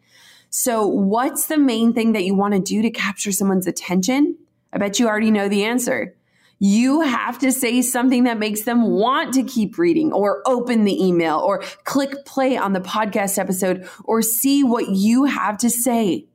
So, 0.49 0.87
what's 0.87 1.47
the 1.47 1.57
main 1.57 1.93
thing 1.93 2.13
that 2.13 2.23
you 2.23 2.33
want 2.33 2.53
to 2.53 2.59
do 2.59 2.81
to 2.81 2.89
capture 2.89 3.31
someone's 3.31 3.67
attention? 3.67 4.37
I 4.73 4.77
bet 4.77 4.99
you 4.99 5.07
already 5.07 5.31
know 5.31 5.47
the 5.47 5.65
answer. 5.65 6.15
You 6.59 7.01
have 7.01 7.39
to 7.39 7.51
say 7.51 7.81
something 7.81 8.25
that 8.25 8.37
makes 8.37 8.63
them 8.63 8.83
want 8.91 9.33
to 9.35 9.43
keep 9.43 9.77
reading 9.77 10.11
or 10.11 10.41
open 10.45 10.83
the 10.83 11.05
email 11.05 11.37
or 11.37 11.59
click 11.85 12.25
play 12.25 12.57
on 12.57 12.73
the 12.73 12.81
podcast 12.81 13.39
episode 13.39 13.87
or 14.03 14.21
see 14.21 14.63
what 14.63 14.89
you 14.89 15.23
have 15.23 15.57
to 15.59 15.69
say. 15.69 16.27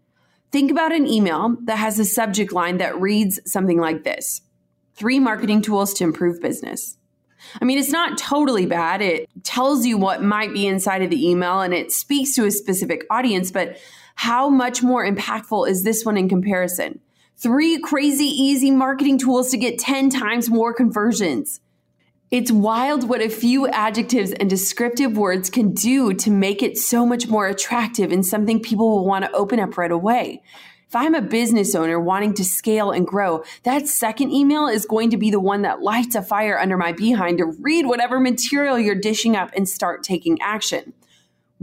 Think 0.51 0.71
about 0.71 0.93
an 0.93 1.07
email 1.07 1.57
that 1.65 1.77
has 1.77 1.99
a 1.99 2.05
subject 2.05 2.53
line 2.53 2.79
that 2.79 2.99
reads 2.99 3.41
something 3.45 3.79
like 3.79 4.05
this 4.05 4.41
Three 4.95 5.19
marketing 5.19 5.61
tools 5.61 5.93
to 5.95 6.05
improve 6.05 6.41
business. 6.41 6.97
I 7.61 7.65
mean, 7.65 7.79
it's 7.79 7.91
not 7.91 8.19
totally 8.19 8.67
bad. 8.67 9.03
It 9.03 9.29
tells 9.43 9.87
you 9.87 9.97
what 9.99 10.23
might 10.23 10.53
be 10.53 10.67
inside 10.67 11.03
of 11.03 11.11
the 11.11 11.29
email 11.29 11.61
and 11.61 11.75
it 11.75 11.93
speaks 11.93 12.35
to 12.37 12.47
a 12.47 12.51
specific 12.51 13.07
audience, 13.11 13.51
but 13.51 13.77
how 14.17 14.49
much 14.49 14.83
more 14.83 15.07
impactful 15.07 15.69
is 15.69 15.85
this 15.85 16.05
one 16.05 16.17
in 16.17 16.29
comparison? 16.29 17.01
Three 17.37 17.79
crazy 17.81 18.27
easy 18.27 18.71
marketing 18.71 19.19
tools 19.19 19.51
to 19.51 19.57
get 19.57 19.79
10 19.79 20.11
times 20.11 20.49
more 20.49 20.73
conversions. 20.73 21.61
It's 22.31 22.51
wild 22.51 23.09
what 23.09 23.21
a 23.21 23.29
few 23.29 23.69
adjectives 23.69 24.33
and 24.33 24.49
descriptive 24.51 25.17
words 25.17 25.51
can 25.51 25.73
do 25.73 26.15
to 26.15 26.31
make 26.31 26.63
it 26.63 26.79
so 26.79 27.07
much 27.07 27.29
more 27.29 27.47
attractive 27.47 28.11
and 28.11 28.25
something 28.25 28.61
people 28.61 28.91
will 28.91 29.05
want 29.05 29.25
to 29.25 29.33
open 29.33 29.61
up 29.61 29.77
right 29.77 29.93
away. 29.93 30.43
If 30.95 30.99
I'm 30.99 31.17
a 31.17 31.23
business 31.23 31.75
owner 31.75 31.99
wanting 31.99 32.35
to 32.35 32.45
scale 32.45 32.93
and 32.93 33.05
grow, 33.05 33.43
that 33.65 33.89
second 33.89 34.31
email 34.31 34.69
is 34.69 34.87
going 34.87 35.11
to 35.11 35.17
be 35.17 35.29
the 35.29 35.41
one 35.41 35.63
that 35.63 35.83
lights 35.83 36.15
a 36.15 36.23
fire 36.23 36.57
under 36.57 36.77
my 36.77 36.93
behind 36.93 37.39
to 37.39 37.47
read 37.47 37.87
whatever 37.87 38.21
material 38.21 38.79
you're 38.79 38.95
dishing 38.95 39.35
up 39.35 39.51
and 39.57 39.69
start 39.69 40.05
taking 40.05 40.41
action. 40.41 40.93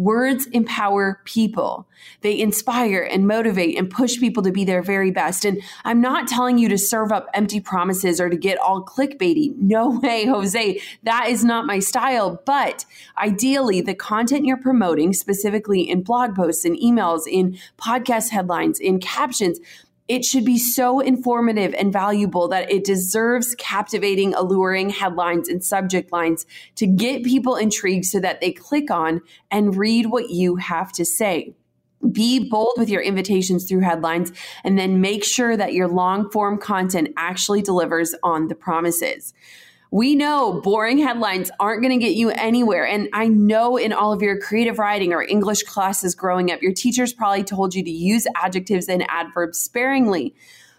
Words 0.02 0.48
empower 0.48 1.22
people. 1.26 1.88
They 2.22 2.40
inspire 2.40 3.02
and 3.04 3.28
motivate 3.28 3.78
and 3.78 3.88
push 3.88 4.20
people 4.20 4.42
to 4.42 4.52
be 4.52 4.66
their 4.66 4.82
very 4.82 5.12
best. 5.12 5.46
And 5.46 5.62
I'm 5.84 6.02
not 6.02 6.28
telling 6.28 6.58
you 6.58 6.70
to 6.70 6.78
serve 6.78 7.12
up 7.12 7.28
empty 7.36 7.60
promises 7.60 8.20
or 8.20 8.28
to 8.28 8.36
get 8.36 8.58
all 8.58 8.84
clickbaity. 8.84 9.56
No 9.58 10.00
way, 10.04 10.26
Jose. 10.26 10.82
That 11.04 11.28
is 11.30 11.46
not 11.46 11.68
my 11.68 11.78
style. 11.78 12.42
But 12.48 12.86
ideally, 13.20 13.80
the 13.80 13.94
content 13.94 14.46
you're 14.46 14.58
promoting, 14.58 15.14
specifically 15.14 15.88
in 15.88 16.02
blog 16.02 16.36
posts 16.36 16.66
and 16.66 16.76
emails, 16.78 17.28
in 17.30 17.60
podcast 17.78 18.30
headlines, 18.30 18.80
in 18.80 19.00
captions, 19.00 19.60
it 20.12 20.26
should 20.26 20.44
be 20.44 20.58
so 20.58 21.00
informative 21.00 21.74
and 21.76 21.94
valuable 21.94 22.50
that 22.50 22.70
it 22.70 22.84
deserves 22.84 23.56
captivating, 23.56 24.34
alluring 24.34 24.90
headlines 24.90 25.48
and 25.48 25.64
subject 25.64 26.12
lines 26.12 26.46
to 26.76 26.86
get 26.86 27.24
people 27.24 27.56
intrigued 27.56 28.04
so 28.04 28.20
that 28.20 28.42
they 28.42 28.52
click 28.52 28.92
on 28.92 29.22
and 29.50 29.78
read 29.78 30.08
what 30.08 30.30
you 30.30 30.58
have 30.58 30.92
to 30.92 31.06
say. 31.06 31.54
Be 32.12 32.50
bold 32.50 32.74
with 32.76 32.90
your 32.90 33.02
invitations 33.02 33.70
through 33.70 33.80
headlines 33.80 34.34
and 34.66 34.78
then 34.78 35.00
make 35.00 35.24
sure 35.24 35.56
that 35.56 35.72
your 35.74 35.88
long 35.88 36.30
form 36.30 36.58
content 36.58 37.14
actually 37.16 37.62
delivers 37.62 38.14
on 38.22 38.50
the 38.50 38.56
promises. 38.56 39.34
We 39.94 40.16
know 40.16 40.62
boring 40.62 41.00
headlines 41.00 41.52
aren't 41.60 41.82
going 41.82 42.00
to 42.00 42.04
get 42.04 42.16
you 42.16 42.30
anywhere. 42.30 42.88
And 42.88 43.10
I 43.12 43.28
know 43.28 43.76
in 43.76 43.92
all 43.92 44.14
of 44.14 44.22
your 44.22 44.40
creative 44.40 44.80
writing 44.80 45.12
or 45.12 45.22
English 45.22 45.64
classes 45.64 46.16
growing 46.16 46.50
up, 46.50 46.62
your 46.62 46.72
teachers 46.72 47.12
probably 47.12 47.44
told 47.44 47.76
you 47.76 47.84
to 47.84 47.92
use 47.92 48.26
adjectives 48.38 48.88
and 48.88 49.04
adverbs 49.10 49.60
sparingly. 49.60 50.34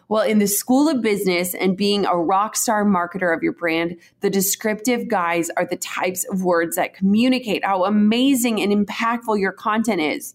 Well, 0.09 0.23
in 0.23 0.39
the 0.39 0.47
school 0.47 0.89
of 0.89 1.03
business 1.03 1.55
and 1.55 1.77
being 1.77 2.07
a 2.07 2.17
rock 2.17 2.57
star 2.57 2.87
marketer 2.87 3.37
of 3.37 3.43
your 3.43 3.53
brand, 3.53 3.99
the 4.21 4.31
descriptive 4.31 5.09
guys 5.09 5.51
are 5.59 5.67
the 5.67 5.77
types 5.77 6.25
of 6.31 6.43
words 6.43 6.77
that 6.77 6.95
communicate 6.95 7.67
how 7.67 7.85
amazing 7.85 8.63
and 8.63 8.73
impactful 8.73 9.39
your 9.39 9.53
content 9.53 10.01
is. 10.01 10.35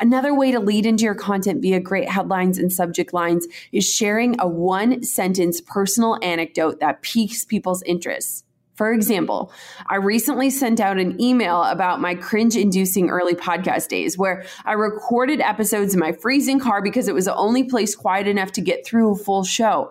Another 0.00 0.34
way 0.34 0.52
to 0.52 0.60
lead 0.60 0.86
into 0.86 1.04
your 1.04 1.14
content 1.14 1.60
via 1.60 1.80
great 1.80 2.08
headlines 2.08 2.58
and 2.58 2.72
subject 2.72 3.12
lines 3.12 3.46
is 3.72 3.88
sharing 3.88 4.36
a 4.40 4.46
one 4.46 5.02
sentence 5.02 5.60
personal 5.60 6.18
anecdote 6.22 6.80
that 6.80 7.02
piques 7.02 7.44
people's 7.44 7.82
interest. 7.82 8.44
For 8.78 8.92
example, 8.92 9.52
I 9.90 9.96
recently 9.96 10.50
sent 10.50 10.78
out 10.78 10.98
an 10.98 11.20
email 11.20 11.64
about 11.64 12.00
my 12.00 12.14
cringe 12.14 12.54
inducing 12.54 13.10
early 13.10 13.34
podcast 13.34 13.88
days 13.88 14.16
where 14.16 14.44
I 14.64 14.74
recorded 14.74 15.40
episodes 15.40 15.94
in 15.94 16.00
my 16.00 16.12
freezing 16.12 16.60
car 16.60 16.80
because 16.80 17.08
it 17.08 17.14
was 17.14 17.24
the 17.24 17.34
only 17.34 17.64
place 17.64 17.96
quiet 17.96 18.28
enough 18.28 18.52
to 18.52 18.60
get 18.60 18.86
through 18.86 19.14
a 19.14 19.16
full 19.16 19.42
show. 19.42 19.90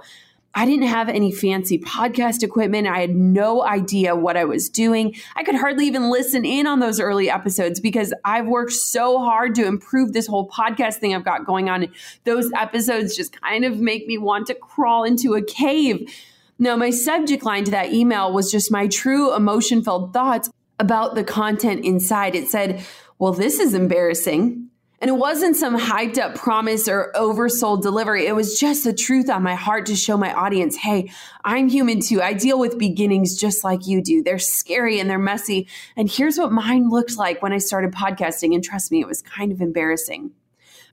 I 0.55 0.65
didn't 0.65 0.87
have 0.87 1.07
any 1.07 1.31
fancy 1.31 1.77
podcast 1.77 2.41
equipment. 2.41 2.87
I 2.87 2.99
had 2.99 3.15
no 3.15 3.63
idea 3.63 4.15
what 4.15 4.37
I 4.37 4.45
was 4.45 4.69
doing. 4.69 5.15
I 5.35 5.43
could 5.43 5.55
hardly 5.55 5.85
even 5.85 6.09
listen 6.09 6.45
in 6.45 6.65
on 6.65 6.79
those 6.79 6.99
early 6.99 7.29
episodes 7.29 7.79
because 7.79 8.13
I've 8.25 8.47
worked 8.47 8.73
so 8.73 9.19
hard 9.19 9.53
to 9.55 9.65
improve 9.65 10.13
this 10.13 10.25
whole 10.25 10.49
podcast 10.49 10.95
thing 10.95 11.13
I've 11.13 11.23
got 11.25 11.45
going 11.45 11.69
on. 11.69 11.87
Those 12.23 12.49
episodes 12.59 13.15
just 13.15 13.39
kind 13.39 13.65
of 13.65 13.79
make 13.79 14.07
me 14.07 14.17
want 14.17 14.47
to 14.47 14.55
crawl 14.55 15.03
into 15.03 15.35
a 15.35 15.43
cave. 15.43 16.11
Now, 16.59 16.75
my 16.75 16.89
subject 16.89 17.43
line 17.43 17.65
to 17.65 17.71
that 17.71 17.93
email 17.93 18.33
was 18.33 18.51
just 18.51 18.71
my 18.71 18.87
true 18.87 19.35
emotion 19.35 19.83
filled 19.83 20.11
thoughts 20.11 20.49
about 20.79 21.15
the 21.15 21.23
content 21.23 21.85
inside. 21.85 22.35
It 22.35 22.47
said, 22.47 22.83
Well, 23.19 23.33
this 23.33 23.59
is 23.59 23.73
embarrassing. 23.73 24.69
And 24.99 25.09
it 25.09 25.13
wasn't 25.13 25.55
some 25.55 25.77
hyped 25.77 26.17
up 26.17 26.33
promise 26.33 26.87
or 26.87 27.11
oversold 27.15 27.83
delivery. 27.83 28.25
It 28.25 28.35
was 28.35 28.59
just 28.59 28.83
the 28.83 28.93
truth 28.93 29.29
on 29.29 29.43
my 29.43 29.53
heart 29.53 29.85
to 29.87 29.95
show 29.95 30.17
my 30.17 30.33
audience 30.33 30.75
hey, 30.75 31.11
I'm 31.43 31.69
human 31.69 32.01
too. 32.01 32.21
I 32.21 32.33
deal 32.33 32.57
with 32.57 32.79
beginnings 32.79 33.35
just 33.35 33.63
like 33.63 33.85
you 33.85 34.01
do. 34.01 34.23
They're 34.23 34.39
scary 34.39 34.99
and 34.99 35.07
they're 35.07 35.19
messy. 35.19 35.67
And 35.95 36.09
here's 36.09 36.39
what 36.39 36.51
mine 36.51 36.89
looked 36.89 37.15
like 37.15 37.43
when 37.43 37.53
I 37.53 37.59
started 37.59 37.91
podcasting. 37.91 38.55
And 38.55 38.63
trust 38.63 38.91
me, 38.91 38.99
it 38.99 39.07
was 39.07 39.21
kind 39.21 39.51
of 39.51 39.61
embarrassing. 39.61 40.31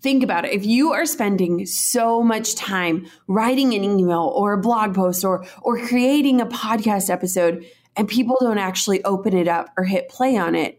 Think 0.03 0.23
about 0.23 0.45
it. 0.45 0.53
If 0.53 0.67
you 0.67 0.93
are 0.93 1.07
spending 1.07 1.65
so 1.65 2.23
much 2.23 2.57
time 2.57 3.07
writing 3.27 3.73
an 3.73 3.85
email 3.85 4.31
or 4.37 4.53
a 4.53 4.61
blog 4.61 4.95
post 4.95 5.25
or, 5.25 5.47
or 5.63 5.79
creating 5.79 6.43
a 6.43 6.47
podcast 6.47 7.09
episode 7.09 7.65
and 7.97 8.07
people 8.07 8.37
don't 8.41 8.59
actually 8.59 9.03
open 9.05 9.35
it 9.35 9.49
up 9.49 9.71
or 9.79 9.85
hit 9.85 10.11
play 10.11 10.37
on 10.37 10.55
it, 10.55 10.79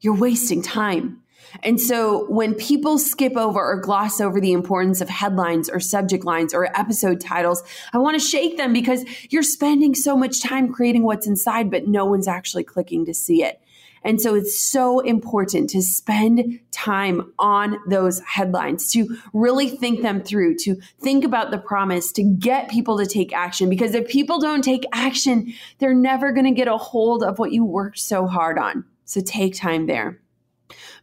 you're 0.00 0.16
wasting 0.16 0.60
time. 0.60 1.22
And 1.62 1.80
so 1.80 2.26
when 2.30 2.54
people 2.54 2.98
skip 2.98 3.36
over 3.36 3.60
or 3.60 3.80
gloss 3.80 4.20
over 4.20 4.40
the 4.40 4.52
importance 4.52 5.00
of 5.00 5.08
headlines 5.08 5.68
or 5.68 5.80
subject 5.80 6.24
lines 6.24 6.54
or 6.54 6.66
episode 6.78 7.20
titles, 7.20 7.62
I 7.92 7.98
want 7.98 8.20
to 8.20 8.26
shake 8.26 8.56
them 8.56 8.72
because 8.72 9.04
you're 9.30 9.42
spending 9.42 9.94
so 9.94 10.16
much 10.16 10.42
time 10.42 10.72
creating 10.72 11.04
what's 11.04 11.26
inside, 11.26 11.70
but 11.70 11.86
no 11.86 12.04
one's 12.04 12.28
actually 12.28 12.64
clicking 12.64 13.06
to 13.06 13.14
see 13.14 13.42
it. 13.42 13.60
And 14.04 14.20
so 14.20 14.34
it's 14.34 14.60
so 14.60 15.00
important 15.00 15.70
to 15.70 15.80
spend 15.80 16.60
time 16.70 17.32
on 17.38 17.78
those 17.88 18.20
headlines, 18.20 18.90
to 18.92 19.16
really 19.32 19.68
think 19.68 20.02
them 20.02 20.22
through, 20.22 20.56
to 20.58 20.76
think 21.00 21.24
about 21.24 21.50
the 21.50 21.58
promise, 21.58 22.12
to 22.12 22.22
get 22.22 22.68
people 22.68 22.98
to 22.98 23.06
take 23.06 23.32
action. 23.32 23.70
Because 23.70 23.94
if 23.94 24.06
people 24.06 24.38
don't 24.38 24.62
take 24.62 24.84
action, 24.92 25.54
they're 25.78 25.94
never 25.94 26.32
going 26.32 26.44
to 26.44 26.50
get 26.50 26.68
a 26.68 26.76
hold 26.76 27.24
of 27.24 27.38
what 27.38 27.52
you 27.52 27.64
worked 27.64 27.98
so 27.98 28.26
hard 28.26 28.58
on. 28.58 28.84
So 29.06 29.22
take 29.22 29.56
time 29.56 29.86
there. 29.86 30.20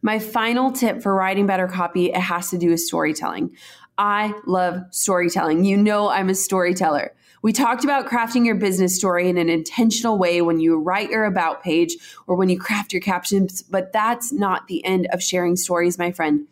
My 0.02 0.20
final 0.20 0.72
tip 0.72 1.02
for 1.02 1.14
writing 1.14 1.46
better 1.46 1.68
copy, 1.68 2.12
it 2.12 2.16
has 2.20 2.50
to 2.50 2.58
do 2.58 2.70
with 2.70 2.80
storytelling. 2.80 3.56
I 3.98 4.34
love 4.48 4.82
storytelling. 4.92 5.64
You 5.64 5.78
know, 5.78 6.10
I'm 6.10 6.30
a 6.30 6.36
storyteller. 6.36 7.14
We 7.44 7.54
talked 7.54 7.84
about 7.84 8.08
crafting 8.08 8.46
your 8.46 8.56
business 8.56 8.96
story 8.96 9.28
in 9.28 9.38
an 9.38 9.50
intentional 9.50 10.18
way 10.18 10.42
when 10.42 10.60
you 10.60 10.80
write 10.80 11.10
your 11.10 11.26
about 11.26 11.64
page 11.64 11.98
or 12.28 12.36
when 12.36 12.50
you 12.50 12.60
craft 12.60 12.94
your 12.94 13.02
captions, 13.02 13.64
but 13.64 13.92
that's 13.92 14.32
not 14.32 14.68
the 14.68 14.84
end 14.86 15.08
of 15.12 15.24
sharing 15.24 15.56
stories, 15.56 15.98
my 15.98 16.12
friend. 16.12 16.48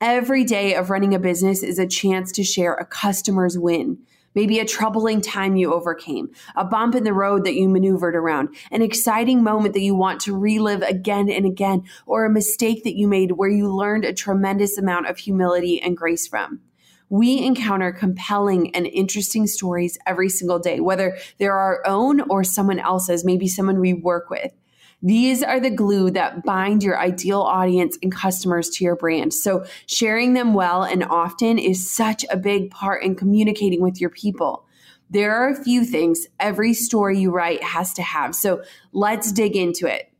Every 0.00 0.44
day 0.44 0.74
of 0.74 0.90
running 0.90 1.14
a 1.14 1.18
business 1.18 1.62
is 1.62 1.78
a 1.78 1.86
chance 1.86 2.32
to 2.32 2.44
share 2.44 2.74
a 2.74 2.84
customer's 2.84 3.58
win 3.58 3.98
maybe 4.36 4.60
a 4.60 4.64
troubling 4.64 5.20
time 5.20 5.56
you 5.56 5.74
overcame, 5.74 6.28
a 6.54 6.64
bump 6.64 6.94
in 6.94 7.02
the 7.02 7.12
road 7.12 7.44
that 7.44 7.54
you 7.54 7.68
maneuvered 7.68 8.14
around, 8.14 8.54
an 8.70 8.82
exciting 8.82 9.42
moment 9.42 9.74
that 9.74 9.80
you 9.80 9.96
want 9.96 10.20
to 10.20 10.38
relive 10.38 10.82
again 10.82 11.28
and 11.28 11.44
again, 11.44 11.82
or 12.06 12.24
a 12.24 12.30
mistake 12.30 12.84
that 12.84 12.94
you 12.94 13.08
made 13.08 13.32
where 13.32 13.48
you 13.48 13.74
learned 13.74 14.04
a 14.04 14.12
tremendous 14.12 14.78
amount 14.78 15.08
of 15.08 15.18
humility 15.18 15.82
and 15.82 15.96
grace 15.96 16.28
from. 16.28 16.60
We 17.08 17.44
encounter 17.44 17.92
compelling 17.92 18.74
and 18.74 18.86
interesting 18.86 19.46
stories 19.46 19.96
every 20.06 20.28
single 20.28 20.58
day, 20.58 20.80
whether 20.80 21.16
they're 21.38 21.58
our 21.58 21.80
own 21.86 22.20
or 22.28 22.44
someone 22.44 22.80
else's, 22.80 23.24
maybe 23.24 23.48
someone 23.48 23.80
we 23.80 23.94
work 23.94 24.28
with. 24.28 24.52
These 25.02 25.42
are 25.42 25.60
the 25.60 25.70
glue 25.70 26.10
that 26.12 26.42
bind 26.42 26.82
your 26.82 26.98
ideal 26.98 27.42
audience 27.42 27.98
and 28.02 28.10
customers 28.10 28.70
to 28.70 28.84
your 28.84 28.96
brand. 28.96 29.34
So, 29.34 29.64
sharing 29.86 30.32
them 30.32 30.54
well 30.54 30.82
and 30.82 31.04
often 31.04 31.58
is 31.58 31.90
such 31.90 32.24
a 32.30 32.36
big 32.36 32.70
part 32.70 33.02
in 33.02 33.14
communicating 33.14 33.82
with 33.82 34.00
your 34.00 34.10
people. 34.10 34.66
There 35.10 35.34
are 35.34 35.50
a 35.50 35.62
few 35.62 35.84
things 35.84 36.26
every 36.40 36.72
story 36.72 37.18
you 37.18 37.30
write 37.30 37.62
has 37.62 37.92
to 37.94 38.02
have. 38.02 38.34
So, 38.34 38.62
let's 38.92 39.32
dig 39.32 39.54
into 39.54 39.86
it. 39.86 40.10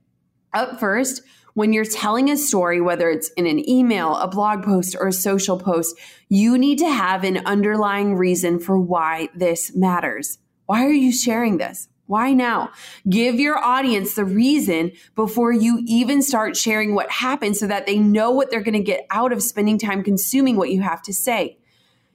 Up 0.52 0.78
first, 0.78 1.22
when 1.54 1.72
you're 1.72 1.86
telling 1.86 2.30
a 2.30 2.36
story, 2.36 2.82
whether 2.82 3.08
it's 3.08 3.30
in 3.30 3.46
an 3.46 3.66
email, 3.66 4.14
a 4.16 4.28
blog 4.28 4.62
post, 4.62 4.94
or 5.00 5.08
a 5.08 5.12
social 5.12 5.58
post, 5.58 5.98
you 6.28 6.58
need 6.58 6.78
to 6.80 6.90
have 6.90 7.24
an 7.24 7.38
underlying 7.46 8.14
reason 8.14 8.60
for 8.60 8.78
why 8.78 9.30
this 9.34 9.74
matters. 9.74 10.38
Why 10.66 10.84
are 10.84 10.92
you 10.92 11.12
sharing 11.12 11.56
this? 11.56 11.88
Why 12.06 12.32
now? 12.32 12.70
Give 13.08 13.36
your 13.36 13.58
audience 13.58 14.14
the 14.14 14.24
reason 14.24 14.92
before 15.14 15.52
you 15.52 15.82
even 15.86 16.22
start 16.22 16.56
sharing 16.56 16.94
what 16.94 17.10
happened 17.10 17.56
so 17.56 17.66
that 17.66 17.86
they 17.86 17.98
know 17.98 18.30
what 18.30 18.50
they're 18.50 18.62
going 18.62 18.74
to 18.74 18.82
get 18.82 19.06
out 19.10 19.32
of 19.32 19.42
spending 19.42 19.78
time 19.78 20.02
consuming 20.02 20.56
what 20.56 20.70
you 20.70 20.82
have 20.82 21.02
to 21.02 21.12
say. 21.12 21.58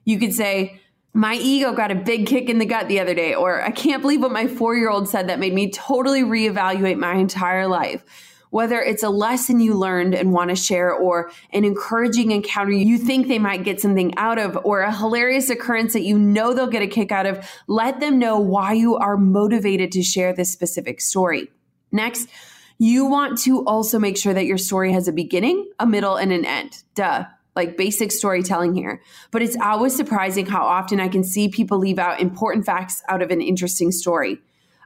You 0.05 0.17
could 0.17 0.33
say, 0.33 0.79
my 1.13 1.35
ego 1.35 1.73
got 1.73 1.91
a 1.91 1.95
big 1.95 2.25
kick 2.25 2.49
in 2.49 2.57
the 2.57 2.65
gut 2.65 2.87
the 2.87 2.99
other 3.01 3.13
day, 3.13 3.35
or 3.35 3.61
I 3.61 3.71
can't 3.71 4.01
believe 4.01 4.21
what 4.21 4.31
my 4.31 4.47
four 4.47 4.75
year 4.75 4.89
old 4.89 5.09
said 5.09 5.27
that 5.27 5.39
made 5.39 5.53
me 5.53 5.69
totally 5.69 6.21
reevaluate 6.21 6.97
my 6.97 7.15
entire 7.15 7.67
life 7.67 8.05
whether 8.51 8.79
it's 8.79 9.01
a 9.01 9.09
lesson 9.09 9.59
you 9.59 9.73
learned 9.73 10.13
and 10.13 10.31
want 10.31 10.49
to 10.49 10.55
share 10.55 10.93
or 10.93 11.31
an 11.51 11.65
encouraging 11.65 12.31
encounter 12.31 12.71
you 12.71 12.97
think 12.97 13.27
they 13.27 13.39
might 13.39 13.63
get 13.63 13.81
something 13.81 14.15
out 14.17 14.37
of 14.37 14.57
or 14.63 14.81
a 14.81 14.95
hilarious 14.95 15.49
occurrence 15.49 15.93
that 15.93 16.03
you 16.03 16.19
know 16.19 16.53
they'll 16.53 16.67
get 16.67 16.83
a 16.83 16.87
kick 16.87 17.11
out 17.11 17.25
of, 17.25 17.43
let 17.67 17.99
them 17.99 18.19
know 18.19 18.39
why 18.39 18.73
you 18.73 18.95
are 18.95 19.17
motivated 19.17 19.91
to 19.91 20.03
share 20.03 20.33
this 20.33 20.51
specific 20.51 21.01
story. 21.01 21.49
Next, 21.91 22.29
you 22.77 23.05
want 23.05 23.37
to 23.39 23.65
also 23.65 23.99
make 23.99 24.17
sure 24.17 24.33
that 24.33 24.45
your 24.45 24.57
story 24.57 24.91
has 24.91 25.07
a 25.07 25.13
beginning, 25.13 25.69
a 25.79 25.85
middle, 25.85 26.15
and 26.15 26.31
an 26.31 26.45
end. 26.45 26.83
Duh 26.93 27.25
like 27.55 27.75
basic 27.75 28.11
storytelling 28.11 28.73
here. 28.73 29.01
But 29.29 29.41
it's 29.41 29.57
always 29.57 29.95
surprising 29.95 30.45
how 30.45 30.63
often 30.63 30.99
I 30.99 31.09
can 31.09 31.23
see 31.23 31.49
people 31.49 31.77
leave 31.77 31.99
out 31.99 32.21
important 32.21 32.65
facts 32.65 33.03
out 33.09 33.21
of 33.21 33.29
an 33.29 33.41
interesting 33.41 33.91
story. 33.91 34.37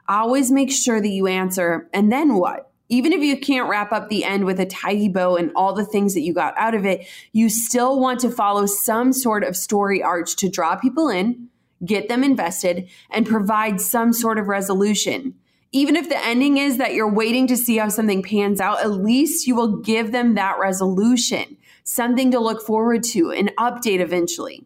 Always 0.08 0.50
make 0.50 0.70
sure 0.70 1.00
that 1.00 1.08
you 1.08 1.26
answer, 1.26 1.88
and 1.92 2.10
then 2.10 2.34
what? 2.34 2.65
Even 2.88 3.12
if 3.12 3.20
you 3.20 3.36
can't 3.36 3.68
wrap 3.68 3.92
up 3.92 4.08
the 4.08 4.24
end 4.24 4.44
with 4.44 4.60
a 4.60 4.66
tidy 4.66 5.08
bow 5.08 5.36
and 5.36 5.50
all 5.56 5.72
the 5.72 5.84
things 5.84 6.14
that 6.14 6.20
you 6.20 6.32
got 6.32 6.54
out 6.56 6.74
of 6.74 6.84
it, 6.84 7.06
you 7.32 7.48
still 7.48 7.98
want 7.98 8.20
to 8.20 8.30
follow 8.30 8.66
some 8.66 9.12
sort 9.12 9.42
of 9.42 9.56
story 9.56 10.02
arch 10.02 10.36
to 10.36 10.48
draw 10.48 10.76
people 10.76 11.08
in, 11.08 11.48
get 11.84 12.08
them 12.08 12.22
invested, 12.22 12.88
and 13.10 13.26
provide 13.26 13.80
some 13.80 14.12
sort 14.12 14.38
of 14.38 14.46
resolution. 14.46 15.34
Even 15.72 15.96
if 15.96 16.08
the 16.08 16.24
ending 16.24 16.58
is 16.58 16.78
that 16.78 16.94
you're 16.94 17.12
waiting 17.12 17.46
to 17.48 17.56
see 17.56 17.76
how 17.76 17.88
something 17.88 18.22
pans 18.22 18.60
out, 18.60 18.80
at 18.80 18.92
least 18.92 19.46
you 19.46 19.54
will 19.54 19.78
give 19.78 20.12
them 20.12 20.34
that 20.34 20.58
resolution, 20.58 21.56
something 21.82 22.30
to 22.30 22.38
look 22.38 22.62
forward 22.64 23.02
to, 23.02 23.32
an 23.32 23.50
update 23.58 24.00
eventually. 24.00 24.64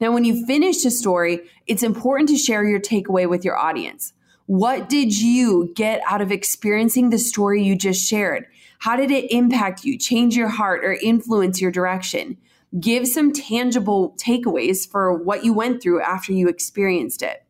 Now, 0.00 0.10
when 0.10 0.24
you 0.24 0.44
finish 0.46 0.84
a 0.84 0.90
story, 0.90 1.42
it's 1.68 1.84
important 1.84 2.28
to 2.30 2.36
share 2.36 2.64
your 2.64 2.80
takeaway 2.80 3.28
with 3.28 3.44
your 3.44 3.56
audience. 3.56 4.12
What 4.52 4.90
did 4.90 5.18
you 5.18 5.72
get 5.74 6.02
out 6.06 6.20
of 6.20 6.30
experiencing 6.30 7.08
the 7.08 7.18
story 7.18 7.62
you 7.62 7.74
just 7.74 8.06
shared? 8.06 8.44
How 8.80 8.96
did 8.96 9.10
it 9.10 9.32
impact 9.32 9.82
you, 9.82 9.96
change 9.96 10.36
your 10.36 10.48
heart, 10.48 10.84
or 10.84 10.92
influence 10.92 11.58
your 11.58 11.70
direction? 11.70 12.36
Give 12.78 13.08
some 13.08 13.32
tangible 13.32 14.14
takeaways 14.18 14.86
for 14.86 15.16
what 15.16 15.42
you 15.42 15.54
went 15.54 15.82
through 15.82 16.02
after 16.02 16.34
you 16.34 16.48
experienced 16.48 17.22
it. 17.22 17.46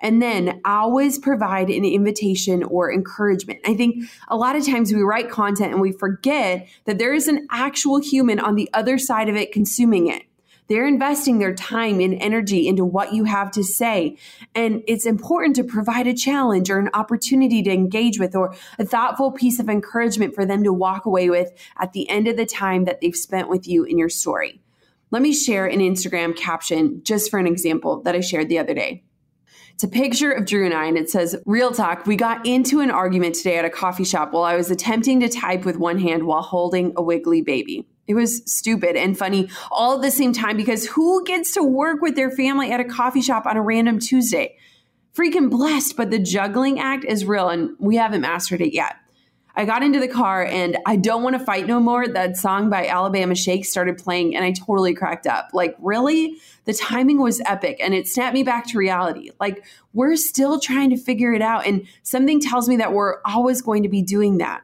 And 0.00 0.22
then 0.22 0.60
always 0.64 1.18
provide 1.18 1.70
an 1.70 1.84
invitation 1.84 2.62
or 2.62 2.92
encouragement. 2.92 3.58
I 3.66 3.74
think 3.74 4.04
a 4.28 4.36
lot 4.36 4.54
of 4.54 4.64
times 4.64 4.92
we 4.92 5.02
write 5.02 5.30
content 5.30 5.72
and 5.72 5.80
we 5.80 5.90
forget 5.90 6.68
that 6.84 7.00
there 7.00 7.14
is 7.14 7.26
an 7.26 7.48
actual 7.50 8.00
human 8.00 8.38
on 8.38 8.54
the 8.54 8.70
other 8.72 8.96
side 8.96 9.28
of 9.28 9.34
it 9.34 9.50
consuming 9.50 10.06
it. 10.06 10.22
They're 10.66 10.86
investing 10.86 11.38
their 11.38 11.54
time 11.54 12.00
and 12.00 12.14
energy 12.14 12.66
into 12.66 12.84
what 12.84 13.12
you 13.12 13.24
have 13.24 13.50
to 13.52 13.62
say. 13.62 14.16
And 14.54 14.82
it's 14.86 15.04
important 15.04 15.56
to 15.56 15.64
provide 15.64 16.06
a 16.06 16.14
challenge 16.14 16.70
or 16.70 16.78
an 16.78 16.90
opportunity 16.94 17.62
to 17.62 17.70
engage 17.70 18.18
with 18.18 18.34
or 18.34 18.54
a 18.78 18.84
thoughtful 18.84 19.32
piece 19.32 19.60
of 19.60 19.68
encouragement 19.68 20.34
for 20.34 20.46
them 20.46 20.64
to 20.64 20.72
walk 20.72 21.04
away 21.04 21.28
with 21.28 21.52
at 21.78 21.92
the 21.92 22.08
end 22.08 22.28
of 22.28 22.36
the 22.36 22.46
time 22.46 22.84
that 22.84 23.00
they've 23.00 23.14
spent 23.14 23.48
with 23.48 23.68
you 23.68 23.84
in 23.84 23.98
your 23.98 24.08
story. 24.08 24.60
Let 25.10 25.22
me 25.22 25.34
share 25.34 25.66
an 25.66 25.80
Instagram 25.80 26.34
caption 26.36 27.02
just 27.04 27.30
for 27.30 27.38
an 27.38 27.46
example 27.46 28.02
that 28.02 28.16
I 28.16 28.20
shared 28.20 28.48
the 28.48 28.58
other 28.58 28.74
day. 28.74 29.04
It's 29.74 29.84
a 29.84 29.88
picture 29.88 30.30
of 30.30 30.46
Drew 30.46 30.64
and 30.64 30.72
I, 30.72 30.86
and 30.86 30.96
it 30.96 31.10
says, 31.10 31.36
Real 31.46 31.72
talk, 31.72 32.06
we 32.06 32.16
got 32.16 32.46
into 32.46 32.80
an 32.80 32.90
argument 32.90 33.34
today 33.34 33.58
at 33.58 33.64
a 33.64 33.70
coffee 33.70 34.04
shop 34.04 34.32
while 34.32 34.44
I 34.44 34.56
was 34.56 34.70
attempting 34.70 35.20
to 35.20 35.28
type 35.28 35.64
with 35.64 35.76
one 35.76 35.98
hand 35.98 36.24
while 36.24 36.42
holding 36.42 36.92
a 36.96 37.02
wiggly 37.02 37.42
baby. 37.42 37.84
It 38.06 38.14
was 38.14 38.42
stupid 38.44 38.96
and 38.96 39.16
funny 39.16 39.48
all 39.70 39.96
at 39.96 40.02
the 40.02 40.10
same 40.10 40.32
time 40.32 40.56
because 40.56 40.86
who 40.86 41.24
gets 41.24 41.54
to 41.54 41.62
work 41.62 42.02
with 42.02 42.16
their 42.16 42.30
family 42.30 42.70
at 42.70 42.80
a 42.80 42.84
coffee 42.84 43.22
shop 43.22 43.46
on 43.46 43.56
a 43.56 43.62
random 43.62 43.98
Tuesday? 43.98 44.56
Freaking 45.16 45.48
blessed, 45.48 45.96
but 45.96 46.10
the 46.10 46.18
juggling 46.18 46.80
act 46.80 47.04
is 47.04 47.24
real 47.24 47.48
and 47.48 47.76
we 47.78 47.96
haven't 47.96 48.20
mastered 48.20 48.60
it 48.60 48.74
yet. 48.74 48.96
I 49.56 49.64
got 49.64 49.84
into 49.84 50.00
the 50.00 50.08
car 50.08 50.44
and 50.44 50.78
I 50.84 50.96
Don't 50.96 51.22
Want 51.22 51.38
to 51.38 51.44
Fight 51.44 51.66
No 51.66 51.78
More, 51.78 52.08
that 52.08 52.36
song 52.36 52.70
by 52.70 52.88
Alabama 52.88 53.36
Shakes 53.36 53.70
started 53.70 53.96
playing 53.96 54.34
and 54.34 54.44
I 54.44 54.50
totally 54.50 54.94
cracked 54.94 55.28
up. 55.28 55.50
Like, 55.52 55.76
really? 55.78 56.38
The 56.64 56.74
timing 56.74 57.20
was 57.20 57.40
epic 57.46 57.78
and 57.80 57.94
it 57.94 58.08
snapped 58.08 58.34
me 58.34 58.42
back 58.42 58.66
to 58.68 58.78
reality. 58.78 59.30
Like, 59.38 59.64
we're 59.92 60.16
still 60.16 60.58
trying 60.58 60.90
to 60.90 60.96
figure 60.96 61.32
it 61.32 61.42
out 61.42 61.66
and 61.66 61.86
something 62.02 62.40
tells 62.40 62.68
me 62.68 62.76
that 62.76 62.92
we're 62.92 63.20
always 63.24 63.62
going 63.62 63.84
to 63.84 63.88
be 63.88 64.02
doing 64.02 64.38
that. 64.38 64.62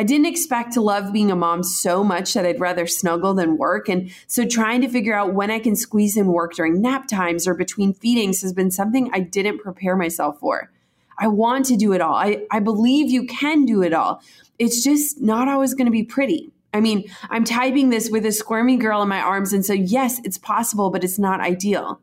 I 0.00 0.02
didn't 0.02 0.28
expect 0.28 0.72
to 0.72 0.80
love 0.80 1.12
being 1.12 1.30
a 1.30 1.36
mom 1.36 1.62
so 1.62 2.02
much 2.02 2.32
that 2.32 2.46
I'd 2.46 2.58
rather 2.58 2.86
snuggle 2.86 3.34
than 3.34 3.58
work. 3.58 3.86
And 3.86 4.10
so 4.28 4.46
trying 4.46 4.80
to 4.80 4.88
figure 4.88 5.12
out 5.12 5.34
when 5.34 5.50
I 5.50 5.58
can 5.58 5.76
squeeze 5.76 6.16
in 6.16 6.28
work 6.28 6.54
during 6.54 6.80
nap 6.80 7.06
times 7.06 7.46
or 7.46 7.52
between 7.52 7.92
feedings 7.92 8.40
has 8.40 8.54
been 8.54 8.70
something 8.70 9.10
I 9.12 9.20
didn't 9.20 9.58
prepare 9.58 9.96
myself 9.96 10.40
for. 10.40 10.70
I 11.18 11.26
want 11.26 11.66
to 11.66 11.76
do 11.76 11.92
it 11.92 12.00
all. 12.00 12.14
I, 12.14 12.46
I 12.50 12.60
believe 12.60 13.10
you 13.10 13.26
can 13.26 13.66
do 13.66 13.82
it 13.82 13.92
all. 13.92 14.22
It's 14.58 14.82
just 14.82 15.20
not 15.20 15.48
always 15.48 15.74
going 15.74 15.84
to 15.84 15.92
be 15.92 16.04
pretty. 16.04 16.50
I 16.72 16.80
mean, 16.80 17.04
I'm 17.28 17.44
typing 17.44 17.90
this 17.90 18.08
with 18.08 18.24
a 18.24 18.32
squirmy 18.32 18.78
girl 18.78 19.02
in 19.02 19.08
my 19.10 19.20
arms. 19.20 19.52
And 19.52 19.66
so, 19.66 19.74
yes, 19.74 20.18
it's 20.24 20.38
possible, 20.38 20.88
but 20.88 21.04
it's 21.04 21.18
not 21.18 21.40
ideal. 21.40 22.00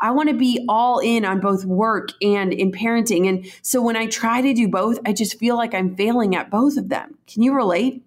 I 0.00 0.10
want 0.12 0.28
to 0.28 0.34
be 0.34 0.64
all 0.68 0.98
in 0.98 1.24
on 1.24 1.40
both 1.40 1.64
work 1.64 2.10
and 2.22 2.52
in 2.52 2.72
parenting. 2.72 3.28
And 3.28 3.46
so 3.62 3.82
when 3.82 3.96
I 3.96 4.06
try 4.06 4.40
to 4.40 4.54
do 4.54 4.68
both, 4.68 4.98
I 5.04 5.12
just 5.12 5.38
feel 5.38 5.56
like 5.56 5.74
I'm 5.74 5.94
failing 5.94 6.34
at 6.34 6.50
both 6.50 6.76
of 6.76 6.88
them. 6.88 7.18
Can 7.26 7.42
you 7.42 7.54
relate? 7.54 8.02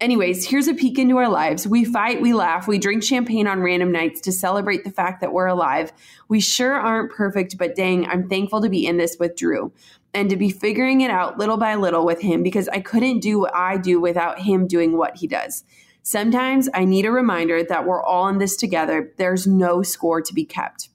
Anyways, 0.00 0.48
here's 0.48 0.66
a 0.66 0.74
peek 0.74 0.98
into 0.98 1.16
our 1.18 1.28
lives. 1.28 1.66
We 1.66 1.84
fight, 1.84 2.20
we 2.20 2.32
laugh, 2.32 2.66
we 2.66 2.78
drink 2.78 3.04
champagne 3.04 3.46
on 3.46 3.60
random 3.60 3.92
nights 3.92 4.20
to 4.22 4.32
celebrate 4.32 4.82
the 4.82 4.90
fact 4.90 5.20
that 5.20 5.32
we're 5.32 5.46
alive. 5.46 5.92
We 6.28 6.40
sure 6.40 6.74
aren't 6.74 7.12
perfect, 7.12 7.56
but 7.56 7.76
dang, 7.76 8.06
I'm 8.06 8.28
thankful 8.28 8.60
to 8.62 8.68
be 8.68 8.84
in 8.84 8.96
this 8.96 9.16
with 9.20 9.36
Drew 9.36 9.72
and 10.12 10.28
to 10.28 10.36
be 10.36 10.50
figuring 10.50 11.02
it 11.02 11.10
out 11.10 11.38
little 11.38 11.56
by 11.56 11.76
little 11.76 12.04
with 12.04 12.20
him 12.20 12.42
because 12.42 12.68
I 12.68 12.80
couldn't 12.80 13.20
do 13.20 13.38
what 13.38 13.54
I 13.54 13.76
do 13.76 14.00
without 14.00 14.40
him 14.40 14.66
doing 14.66 14.96
what 14.96 15.18
he 15.18 15.28
does. 15.28 15.62
Sometimes 16.02 16.68
I 16.74 16.84
need 16.84 17.06
a 17.06 17.12
reminder 17.12 17.62
that 17.62 17.86
we're 17.86 18.02
all 18.02 18.26
in 18.26 18.38
this 18.38 18.56
together. 18.56 19.12
There's 19.18 19.46
no 19.46 19.82
score 19.82 20.20
to 20.20 20.34
be 20.34 20.44
kept. 20.44 20.88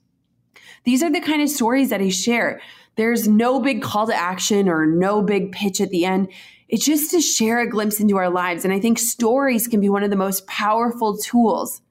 These 0.84 1.04
are 1.04 1.12
the 1.12 1.22
kind 1.22 1.42
of 1.42 1.50
stories 1.50 1.90
that 1.90 2.02
I 2.02 2.10
share. 2.10 2.62
There's 2.96 3.28
no 3.28 3.60
big 3.60 3.82
call 3.82 4.08
to 4.08 4.16
action 4.16 4.68
or 4.68 4.86
no 4.86 5.22
big 5.22 5.52
pitch 5.52 5.80
at 5.82 5.90
the 5.90 6.06
end. 6.06 6.30
It's 6.70 6.86
just 6.86 7.12
to 7.12 7.22
share 7.22 7.60
a 7.60 7.70
glimpse 7.70 8.00
into 8.00 8.18
our 8.18 8.30
lives. 8.30 8.66
And 8.66 8.74
I 8.74 8.80
think 8.80 9.00
stories 9.00 9.68
can 9.68 9.80
be 9.80 9.90
one 9.90 10.04
of 10.04 10.10
the 10.10 10.16
most 10.16 10.48
powerful 10.48 11.18
tools. 11.18 11.82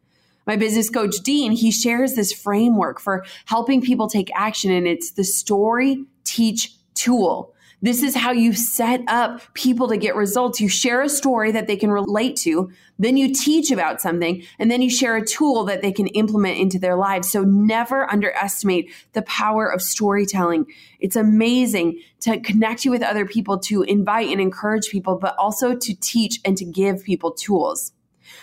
My 0.47 0.57
business 0.57 0.91
coach, 0.91 1.17
Dean, 1.25 1.53
he 1.53 1.73
shares 1.73 2.15
this 2.15 2.33
framework 2.33 3.01
for 3.01 3.25
helping 3.47 3.81
people 3.81 4.09
take 4.09 4.31
action, 4.35 4.71
and 4.71 4.87
it's 4.87 5.13
the 5.13 5.25
story 5.25 6.05
teach 6.25 6.73
tool. 6.95 7.53
This 7.83 8.03
is 8.03 8.17
how 8.17 8.33
you 8.33 8.55
set 8.55 9.03
up 9.07 9.53
people 9.53 9.89
to 9.89 9.99
get 9.99 10.17
results. 10.17 10.61
You 10.61 10.69
share 10.69 11.03
a 11.03 11.09
story 11.09 11.53
that 11.53 11.67
they 11.67 11.77
can 11.77 11.91
relate 11.91 12.37
to, 12.39 12.71
then 12.99 13.19
you 13.19 13.35
teach 13.35 13.71
about 13.71 14.01
something, 14.01 14.43
and 14.59 14.71
then 14.71 14.81
you 14.81 14.89
share 14.89 15.17
a 15.17 15.25
tool 15.25 15.65
that 15.65 15.83
they 15.83 15.93
can 15.93 16.07
implement 16.09 16.59
into 16.59 16.79
their 16.79 16.97
lives. 16.97 17.31
So 17.31 17.43
never 17.45 18.11
underestimate 18.11 18.91
the 19.13 19.23
power 19.23 19.67
of 19.67 19.83
storytelling. 19.83 20.67
It's 21.01 21.17
amazing 21.17 22.01
to 22.21 22.41
connect 22.41 22.87
you 22.87 22.91
with 22.91 23.03
other 23.03 23.27
people, 23.27 23.59
to 23.61 23.83
invite 23.83 24.29
and 24.31 24.41
encourage 24.41 24.89
people, 24.89 25.17
but 25.19 25.37
also 25.37 25.77
to 25.77 25.95
teach 26.01 26.41
and 26.45 26.57
to 26.57 26.65
give 26.65 27.05
people 27.05 27.33
tools. 27.33 27.93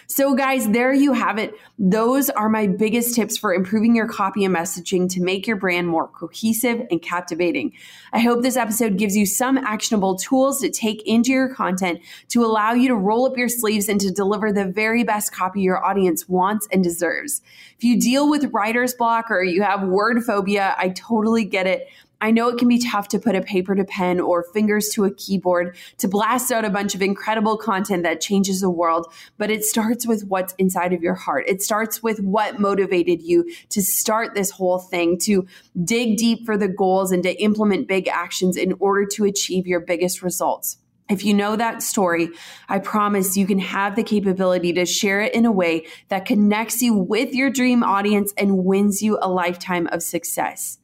So, 0.07 0.35
guys, 0.35 0.69
there 0.69 0.93
you 0.93 1.13
have 1.13 1.37
it. 1.37 1.53
Those 1.79 2.29
are 2.29 2.49
my 2.49 2.67
biggest 2.67 3.15
tips 3.15 3.37
for 3.37 3.53
improving 3.53 3.95
your 3.95 4.07
copy 4.07 4.45
and 4.45 4.55
messaging 4.55 5.09
to 5.09 5.21
make 5.21 5.47
your 5.47 5.55
brand 5.55 5.87
more 5.87 6.07
cohesive 6.07 6.85
and 6.91 7.01
captivating. 7.01 7.73
I 8.11 8.19
hope 8.19 8.41
this 8.41 8.57
episode 8.57 8.97
gives 8.97 9.15
you 9.15 9.25
some 9.25 9.57
actionable 9.57 10.15
tools 10.15 10.61
to 10.61 10.69
take 10.69 11.01
into 11.07 11.31
your 11.31 11.53
content 11.53 11.99
to 12.29 12.43
allow 12.43 12.73
you 12.73 12.87
to 12.89 12.95
roll 12.95 13.25
up 13.25 13.37
your 13.37 13.49
sleeves 13.49 13.89
and 13.89 13.99
to 14.01 14.11
deliver 14.11 14.51
the 14.51 14.65
very 14.65 15.03
best 15.03 15.33
copy 15.33 15.61
your 15.61 15.83
audience 15.83 16.27
wants 16.27 16.67
and 16.71 16.83
deserves. 16.83 17.41
If 17.77 17.83
you 17.83 17.99
deal 17.99 18.29
with 18.29 18.51
writer's 18.53 18.93
block 18.93 19.29
or 19.29 19.43
you 19.43 19.63
have 19.63 19.87
word 19.87 20.23
phobia, 20.23 20.75
I 20.77 20.89
totally 20.89 21.43
get 21.43 21.67
it. 21.67 21.87
I 22.23 22.31
know 22.31 22.47
it 22.47 22.57
can 22.57 22.69
be 22.69 22.79
tough 22.79 23.09
to 23.09 23.19
put 23.19 23.35
a 23.35 23.41
paper 23.41 23.75
to 23.75 23.83
pen 23.83 24.21
or 24.21 24.45
fingers 24.53 24.87
to 24.93 25.03
a 25.03 25.13
keyboard 25.13 25.75
to 25.97 26.07
blast 26.07 26.53
out 26.53 26.63
a 26.63 26.69
bunch 26.69 26.95
of 26.95 27.01
incredible 27.01 27.57
content 27.57 28.03
that 28.03 28.21
changes 28.21 28.61
the 28.61 28.69
world, 28.69 29.11
but 29.37 29.51
it 29.51 29.65
starts 29.65 30.07
with 30.07 30.23
what's 30.27 30.53
inside 30.53 30.93
of 30.93 31.03
your 31.03 31.15
heart. 31.15 31.43
It 31.49 31.61
starts 31.61 32.01
with 32.01 32.21
what 32.21 32.61
motivated 32.61 33.21
you 33.21 33.53
to 33.71 33.81
start 33.81 34.35
this 34.35 34.51
whole 34.51 34.79
thing, 34.79 35.17
to 35.23 35.45
dig 35.83 36.15
deep 36.15 36.45
for 36.45 36.55
the 36.55 36.69
goals 36.69 37.11
and 37.11 37.23
to 37.23 37.33
implement 37.43 37.89
big 37.89 38.07
actions 38.07 38.55
in 38.55 38.71
order 38.79 39.05
to 39.05 39.25
achieve 39.25 39.67
your 39.67 39.81
biggest 39.81 40.23
results. 40.23 40.77
If 41.09 41.25
you 41.25 41.33
know 41.33 41.57
that 41.57 41.83
story, 41.83 42.29
I 42.69 42.79
promise 42.79 43.35
you 43.35 43.45
can 43.45 43.59
have 43.59 43.97
the 43.97 44.03
capability 44.03 44.71
to 44.71 44.85
share 44.85 45.19
it 45.19 45.35
in 45.35 45.45
a 45.45 45.51
way 45.51 45.87
that 46.07 46.23
connects 46.23 46.81
you 46.81 46.93
with 46.93 47.33
your 47.33 47.49
dream 47.49 47.83
audience 47.83 48.33
and 48.37 48.63
wins 48.63 49.01
you 49.01 49.19
a 49.21 49.27
lifetime 49.27 49.87
of 49.87 50.01
success. 50.01 50.79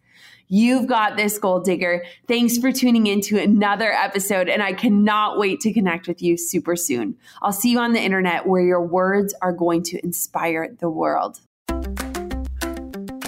You've 0.52 0.88
got 0.88 1.16
this, 1.16 1.38
goal 1.38 1.60
digger. 1.60 2.04
Thanks 2.28 2.58
for 2.58 2.72
tuning 2.72 3.06
in 3.06 3.22
to 3.22 3.39
another 3.39 3.91
episode, 3.91 4.50
and 4.50 4.64
I 4.64 4.74
cannot 4.74 5.38
wait 5.38 5.60
to 5.62 5.72
connect 5.72 6.08
with 6.08 6.24
you 6.24 6.38
super 6.38 6.76
soon. 6.76 7.18
I'll 7.43 7.54
see 7.54 7.70
you 7.72 7.78
on 7.80 7.93
the 7.93 8.02
internet 8.02 8.47
where 8.47 8.64
your 8.64 8.84
words 8.84 9.36
are 9.43 9.54
going 9.54 9.84
to 9.84 10.04
inspire 10.04 10.76
the 10.80 10.89
world. 10.89 11.41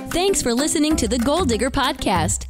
Thanks 0.09 0.41
for 0.41 0.55
listening 0.55 0.95
to 0.95 1.07
the 1.07 1.19
Goal 1.19 1.45
Digger 1.45 1.69
Podcast. 1.69 2.47